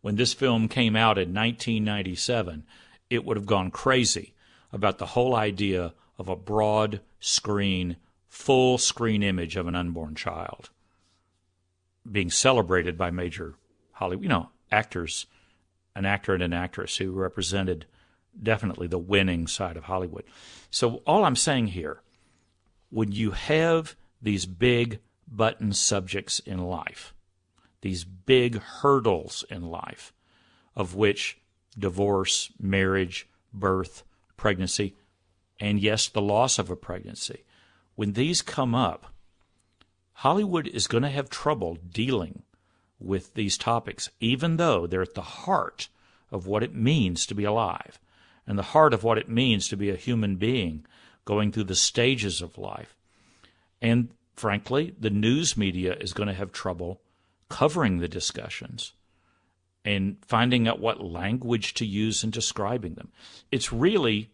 when 0.00 0.16
this 0.16 0.32
film 0.32 0.68
came 0.68 0.96
out 0.96 1.18
in 1.18 1.34
1997 1.34 2.64
it 3.08 3.24
would 3.24 3.36
have 3.36 3.46
gone 3.46 3.70
crazy 3.70 4.34
about 4.72 4.98
the 4.98 5.06
whole 5.06 5.34
idea 5.34 5.94
of 6.18 6.28
a 6.28 6.36
broad 6.36 7.00
screen 7.18 7.96
full 8.28 8.78
screen 8.78 9.22
image 9.22 9.56
of 9.56 9.66
an 9.66 9.74
unborn 9.74 10.14
child 10.14 10.70
being 12.10 12.30
celebrated 12.30 12.96
by 12.96 13.10
major 13.10 13.54
Hollywood, 13.92 14.22
you 14.22 14.28
know, 14.28 14.50
actors, 14.70 15.26
an 15.94 16.06
actor 16.06 16.34
and 16.34 16.42
an 16.42 16.52
actress 16.52 16.96
who 16.96 17.12
represented 17.12 17.86
definitely 18.40 18.86
the 18.86 18.98
winning 18.98 19.46
side 19.46 19.76
of 19.76 19.84
Hollywood. 19.84 20.24
So 20.70 21.02
all 21.06 21.24
I'm 21.24 21.36
saying 21.36 21.68
here, 21.68 22.02
when 22.90 23.12
you 23.12 23.32
have 23.32 23.96
these 24.20 24.46
big 24.46 25.00
button 25.26 25.72
subjects 25.72 26.38
in 26.40 26.58
life, 26.58 27.14
these 27.82 28.04
big 28.04 28.60
hurdles 28.60 29.44
in 29.50 29.62
life, 29.62 30.12
of 30.76 30.94
which 30.94 31.38
divorce, 31.78 32.52
marriage, 32.60 33.28
birth, 33.52 34.02
pregnancy, 34.36 34.96
and 35.58 35.80
yes, 35.80 36.08
the 36.08 36.20
loss 36.20 36.58
of 36.58 36.70
a 36.70 36.76
pregnancy, 36.76 37.44
when 37.94 38.12
these 38.12 38.42
come 38.42 38.74
up, 38.74 39.12
Hollywood 40.14 40.66
is 40.66 40.86
going 40.86 41.02
to 41.02 41.08
have 41.08 41.30
trouble 41.30 41.76
dealing 41.76 42.42
with 42.98 43.34
these 43.34 43.56
topics, 43.56 44.10
even 44.20 44.56
though 44.56 44.86
they're 44.86 45.02
at 45.02 45.14
the 45.14 45.22
heart 45.22 45.88
of 46.30 46.46
what 46.46 46.62
it 46.62 46.74
means 46.74 47.24
to 47.26 47.34
be 47.34 47.44
alive 47.44 47.98
and 48.50 48.58
the 48.58 48.64
heart 48.64 48.92
of 48.92 49.04
what 49.04 49.16
it 49.16 49.28
means 49.28 49.68
to 49.68 49.76
be 49.76 49.90
a 49.90 49.96
human 49.96 50.34
being 50.34 50.84
going 51.24 51.52
through 51.52 51.62
the 51.62 51.76
stages 51.76 52.42
of 52.42 52.58
life. 52.58 52.96
And 53.80 54.08
frankly, 54.34 54.92
the 54.98 55.08
news 55.08 55.56
media 55.56 55.94
is 55.94 56.12
going 56.12 56.26
to 56.26 56.34
have 56.34 56.50
trouble 56.50 57.00
covering 57.48 57.98
the 57.98 58.08
discussions 58.08 58.92
and 59.84 60.16
finding 60.26 60.66
out 60.66 60.80
what 60.80 61.00
language 61.00 61.74
to 61.74 61.86
use 61.86 62.24
in 62.24 62.30
describing 62.30 62.94
them. 62.94 63.12
It's 63.52 63.72
really 63.72 64.30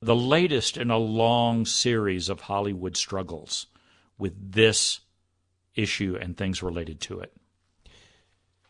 the 0.00 0.16
latest 0.16 0.76
in 0.76 0.90
a 0.90 0.98
long 0.98 1.64
series 1.64 2.28
of 2.28 2.40
Hollywood 2.40 2.96
struggles 2.96 3.68
with 4.18 4.34
this 4.54 4.98
issue 5.76 6.18
and 6.20 6.36
things 6.36 6.64
related 6.64 7.00
to 7.02 7.20
it. 7.20 7.32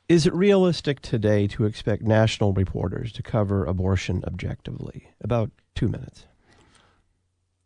Is 0.09 0.27
it 0.27 0.35
realistic 0.35 1.01
today 1.01 1.47
to 1.49 1.65
expect 1.65 2.03
national 2.03 2.53
reporters 2.53 3.13
to 3.13 3.23
cover 3.23 3.65
abortion 3.65 4.23
objectively? 4.27 5.09
About 5.21 5.51
two 5.75 5.89
minutes. 5.89 6.27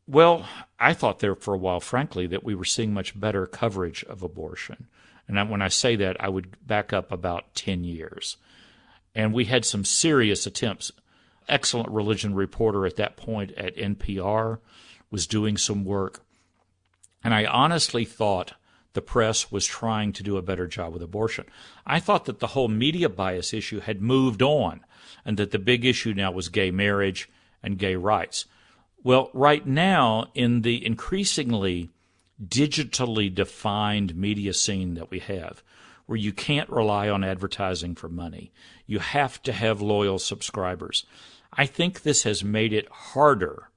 Well, 0.07 0.47
I 0.79 0.93
thought 0.93 1.19
there 1.19 1.35
for 1.35 1.55
a 1.55 1.59
while, 1.59 1.81
frankly, 1.81 2.27
that 2.29 2.45
we 2.45 2.55
were 2.55 2.65
seeing 2.65 2.95
much 2.95 3.19
better 3.19 3.47
coverage 3.47 4.05
of 4.05 4.23
abortion. 4.23 4.87
And 5.27 5.51
when 5.51 5.63
I 5.63 5.69
say 5.69 5.97
that, 5.97 6.17
I 6.23 6.29
would 6.29 6.65
back 6.65 6.93
up 6.93 7.11
about 7.11 7.55
10 7.55 7.83
years. 7.83 8.37
And 9.15 9.33
we 9.33 9.47
had 9.47 9.65
some 9.65 9.85
serious 9.85 10.47
attempts. 10.47 10.93
Excellent 11.49 11.89
religion 11.89 12.35
reporter 12.35 12.87
at 12.87 12.97
that 12.97 13.17
point 13.17 13.53
at 13.53 13.77
NPR 13.77 14.59
was 15.11 15.27
doing 15.27 15.57
some 15.57 15.85
work. 15.85 16.21
And 17.25 17.35
I 17.35 17.45
honestly 17.45 18.05
thought 18.05 18.53
the 18.97 19.03
press 19.03 19.53
was 19.53 19.65
trying 19.65 20.13
to 20.15 20.25
do 20.25 20.37
a 20.37 20.43
better 20.43 20.67
job 20.67 20.93
with 20.93 21.03
abortion. 21.03 21.45
I 21.87 22.01
thought 22.01 22.25
that 22.25 22.41
the 22.41 22.49
whole 22.49 22.67
media 22.67 23.09
bias 23.09 23.55
issue 23.55 23.79
had 23.79 24.03
moved 24.03 24.43
on 24.43 24.85
and 25.25 25.37
that 25.37 25.53
the 25.53 25.61
big 25.61 25.85
issue 25.85 26.15
now 26.15 26.33
was 26.33 26.49
gay 26.49 26.73
marriage 26.73 27.29
and 27.63 27.79
gay 27.79 27.95
rights. 27.95 28.47
Well, 29.05 29.31
right 29.33 29.65
now, 29.65 30.31
in 30.35 30.63
the 30.63 30.85
increasingly 30.85 31.91
digitally 32.43 33.33
defined 33.33 34.17
media 34.17 34.53
scene 34.53 34.95
that 34.95 35.11
we 35.11 35.21
have, 35.21 35.63
where 36.07 36.19
you 36.19 36.33
can't 36.33 36.71
rely 36.71 37.09
on 37.09 37.23
advertising 37.23 37.95
for 37.95 38.09
money, 38.09 38.51
you 38.87 38.99
have 38.99 39.43
to 39.43 39.53
have 39.53 39.81
loyal 39.81 40.19
subscribers. 40.19 41.05
I 41.53 41.67
think 41.67 42.03
this 42.03 42.23
has 42.23 42.43
made 42.43 42.73
it 42.73 42.89
harder 42.89 43.69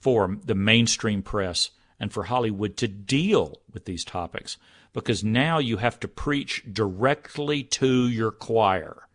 for 0.00 0.38
the 0.44 0.54
mainstream 0.54 1.22
press 1.22 1.70
and 2.00 2.12
for 2.12 2.24
Hollywood 2.24 2.76
to 2.78 2.88
deal 2.88 3.60
with 3.72 3.84
these 3.84 4.04
topics 4.04 4.56
because 4.92 5.22
now 5.22 5.58
you 5.58 5.76
have 5.76 6.00
to 6.00 6.08
preach 6.08 6.64
directly 6.72 7.62
to 7.62 8.08
your 8.08 8.32
choir. 8.32 9.06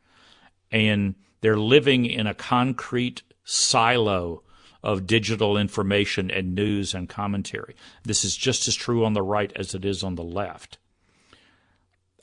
And 0.72 1.16
they're 1.42 1.58
living 1.58 2.06
in 2.06 2.28
a 2.28 2.34
concrete 2.34 3.24
silo 3.44 4.44
of 4.84 5.08
digital 5.08 5.58
information 5.58 6.30
and 6.30 6.54
news 6.54 6.94
and 6.94 7.10
commentary. 7.10 7.76
This 8.04 8.24
is 8.24 8.38
just 8.38 8.68
as 8.68 8.76
true 8.76 9.04
on 9.04 9.14
the 9.14 9.24
right 9.24 9.52
as 9.56 9.74
it 9.74 9.84
is 9.84 10.04
on 10.04 10.16
the 10.16 10.24
left. 10.24 10.78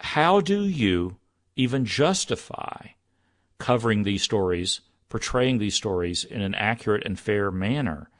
how 0.00 0.40
do 0.40 0.64
you 0.64 1.16
even 1.54 1.84
justify 1.84 2.88
covering 3.58 4.02
these 4.02 4.22
stories, 4.22 4.80
portraying 5.08 5.58
these 5.58 5.74
stories 5.74 6.24
in 6.24 6.40
an 6.40 6.54
accurate 6.54 7.04
and 7.06 7.20
fair 7.20 7.50
manner 7.52 8.10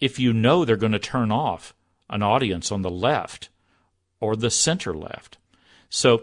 if 0.00 0.18
you 0.18 0.32
know 0.32 0.64
they're 0.64 0.76
going 0.76 0.92
to 0.92 0.98
turn 0.98 1.30
off 1.30 1.74
an 2.08 2.22
audience 2.22 2.72
on 2.72 2.82
the 2.82 2.90
left 2.90 3.48
or 4.20 4.36
the 4.36 4.50
center 4.50 4.94
left? 4.94 5.38
So 5.88 6.22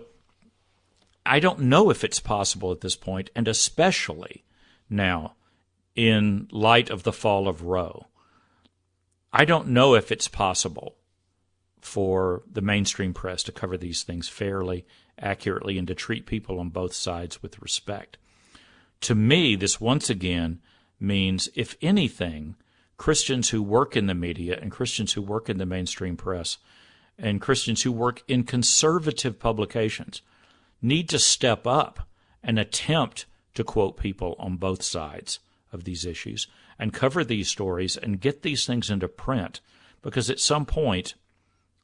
I 1.25 1.39
don't 1.39 1.59
know 1.59 1.89
if 1.89 2.03
it's 2.03 2.19
possible 2.19 2.71
at 2.71 2.81
this 2.81 2.95
point, 2.95 3.29
and 3.35 3.47
especially 3.47 4.45
now 4.89 5.35
in 5.95 6.47
light 6.51 6.89
of 6.89 7.03
the 7.03 7.11
fall 7.11 7.47
of 7.47 7.63
Roe. 7.63 8.07
I 9.33 9.43
don't 9.43 9.67
know 9.67 9.93
if 9.95 10.11
it's 10.11 10.27
possible 10.27 10.95
for 11.81 12.43
the 12.51 12.61
mainstream 12.61 13.13
press 13.13 13.43
to 13.43 13.51
cover 13.51 13.77
these 13.77 14.03
things 14.03 14.29
fairly, 14.29 14.85
accurately, 15.19 15.77
and 15.77 15.87
to 15.87 15.95
treat 15.95 16.25
people 16.25 16.59
on 16.59 16.69
both 16.69 16.93
sides 16.93 17.41
with 17.41 17.61
respect. 17.61 18.17
To 19.01 19.15
me, 19.15 19.55
this 19.55 19.81
once 19.81 20.09
again 20.09 20.61
means, 20.99 21.49
if 21.55 21.75
anything, 21.81 22.55
Christians 22.97 23.49
who 23.49 23.61
work 23.61 23.95
in 23.95 24.07
the 24.07 24.15
media 24.15 24.59
and 24.59 24.71
Christians 24.71 25.13
who 25.13 25.21
work 25.21 25.49
in 25.49 25.57
the 25.57 25.65
mainstream 25.65 26.17
press 26.17 26.57
and 27.17 27.41
Christians 27.41 27.83
who 27.83 27.91
work 27.91 28.23
in 28.27 28.43
conservative 28.43 29.39
publications 29.39 30.21
need 30.81 31.09
to 31.09 31.19
step 31.19 31.65
up 31.65 32.07
and 32.43 32.59
attempt 32.59 33.25
to 33.53 33.63
quote 33.63 33.97
people 33.97 34.35
on 34.39 34.57
both 34.57 34.83
sides 34.83 35.39
of 35.71 35.83
these 35.83 36.05
issues 36.05 36.47
and 36.79 36.93
cover 36.93 37.23
these 37.23 37.49
stories 37.49 37.97
and 37.97 38.21
get 38.21 38.41
these 38.41 38.65
things 38.65 38.89
into 38.89 39.07
print 39.07 39.61
because 40.01 40.29
at 40.29 40.39
some 40.39 40.65
point 40.65 41.15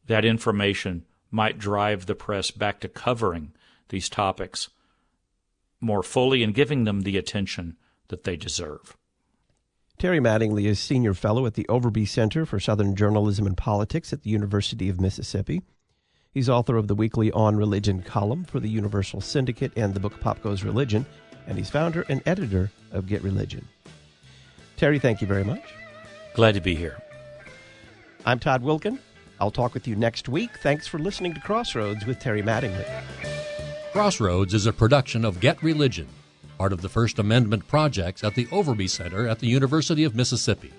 that 0.07 0.25
information 0.25 1.05
might 1.31 1.57
drive 1.57 2.05
the 2.05 2.15
press 2.15 2.51
back 2.51 2.79
to 2.79 2.87
covering 2.87 3.51
these 3.89 4.09
topics 4.09 4.69
more 5.81 6.03
fully 6.03 6.43
and 6.43 6.53
giving 6.53 6.83
them 6.83 7.01
the 7.01 7.17
attention 7.17 7.75
that 8.07 8.23
they 8.23 8.35
deserve. 8.35 8.95
Terry 9.97 10.19
Mattingly 10.19 10.65
is 10.65 10.79
Senior 10.79 11.13
Fellow 11.13 11.45
at 11.45 11.53
the 11.53 11.65
Overby 11.69 12.05
Center 12.07 12.45
for 12.45 12.59
Southern 12.59 12.93
Journalism 12.93 13.47
and 13.47 13.55
Politics 13.55 14.11
at 14.11 14.23
the 14.23 14.29
University 14.29 14.89
of 14.89 14.99
Mississippi. 14.99 15.61
He's 16.33 16.49
author 16.49 16.75
of 16.75 16.89
the 16.89 16.95
weekly 16.95 17.31
On 17.31 17.55
Religion 17.55 18.01
column 18.01 18.43
for 18.43 18.59
the 18.59 18.67
Universal 18.67 19.21
Syndicate 19.21 19.71
and 19.77 19.93
the 19.93 20.01
book 20.01 20.19
Pop 20.19 20.41
Goes 20.41 20.63
Religion, 20.63 21.05
and 21.47 21.57
he's 21.57 21.69
founder 21.69 22.05
and 22.09 22.21
editor 22.25 22.69
of 22.91 23.07
Get 23.07 23.23
Religion. 23.23 23.65
Terry, 24.75 24.99
thank 24.99 25.21
you 25.21 25.27
very 25.27 25.45
much. 25.45 25.63
Glad 26.33 26.55
to 26.55 26.61
be 26.61 26.75
here. 26.75 27.01
I'm 28.25 28.39
Todd 28.39 28.61
Wilken. 28.61 28.99
I'll 29.39 29.51
talk 29.51 29.73
with 29.73 29.87
you 29.87 29.95
next 29.95 30.27
week. 30.27 30.57
Thanks 30.57 30.85
for 30.85 30.99
listening 30.99 31.33
to 31.33 31.39
Crossroads 31.39 32.05
with 32.05 32.19
Terry 32.19 32.41
Mattingly. 32.41 32.85
Crossroads 33.93 34.53
is 34.53 34.65
a 34.65 34.73
production 34.73 35.23
of 35.23 35.39
Get 35.39 35.61
Religion, 35.63 36.07
part 36.63 36.71
of 36.71 36.81
the 36.81 36.87
First 36.87 37.19
Amendment 37.19 37.67
projects 37.67 38.23
at 38.23 38.35
the 38.35 38.45
Overby 38.45 38.89
Center 38.89 39.27
at 39.27 39.37
the 39.37 39.47
University 39.47 40.05
of 40.05 40.15
Mississippi. 40.15 40.71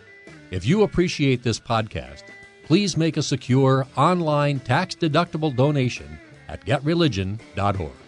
If 0.51 0.65
you 0.65 0.83
appreciate 0.83 1.43
this 1.43 1.61
podcast, 1.61 2.23
please 2.65 2.97
make 2.97 3.19
a 3.19 3.23
secure 3.23 3.87
online 3.95 4.61
tax 4.61 4.95
deductible 4.95 5.55
donation 5.55 6.19
at 6.49 6.65
getreligion.org. 6.65 8.04